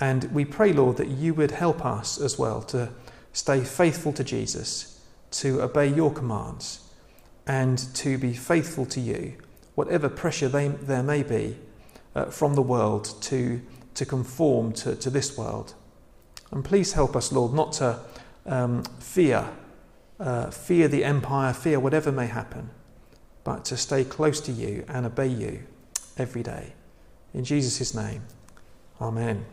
And 0.00 0.24
we 0.32 0.46
pray, 0.46 0.72
Lord, 0.72 0.96
that 0.96 1.08
you 1.08 1.34
would 1.34 1.50
help 1.50 1.84
us 1.84 2.18
as 2.18 2.38
well 2.38 2.62
to 2.62 2.88
stay 3.34 3.60
faithful 3.60 4.10
to 4.14 4.24
Jesus, 4.24 5.02
to 5.32 5.60
obey 5.60 5.88
your 5.88 6.10
commands, 6.14 6.80
and 7.46 7.78
to 7.96 8.16
be 8.16 8.32
faithful 8.32 8.86
to 8.86 9.00
you, 9.00 9.34
whatever 9.74 10.08
pressure 10.08 10.48
they, 10.48 10.68
there 10.68 11.02
may 11.02 11.24
be 11.24 11.58
uh, 12.14 12.24
from 12.24 12.54
the 12.54 12.62
world 12.62 13.14
to, 13.20 13.60
to 13.92 14.06
conform 14.06 14.72
to, 14.72 14.96
to 14.96 15.10
this 15.10 15.36
world. 15.36 15.74
And 16.52 16.64
please 16.64 16.94
help 16.94 17.14
us, 17.14 17.32
Lord, 17.32 17.52
not 17.52 17.72
to 17.72 18.00
um, 18.46 18.82
fear, 18.98 19.50
uh, 20.18 20.50
fear 20.50 20.88
the 20.88 21.04
empire, 21.04 21.52
fear 21.52 21.78
whatever 21.78 22.10
may 22.10 22.26
happen, 22.26 22.70
but 23.44 23.64
to 23.66 23.76
stay 23.76 24.04
close 24.04 24.40
to 24.40 24.52
you 24.52 24.84
and 24.88 25.06
obey 25.06 25.28
you 25.28 25.62
every 26.16 26.42
day. 26.42 26.72
In 27.34 27.44
Jesus' 27.44 27.94
name, 27.94 28.22
Amen. 29.00 29.44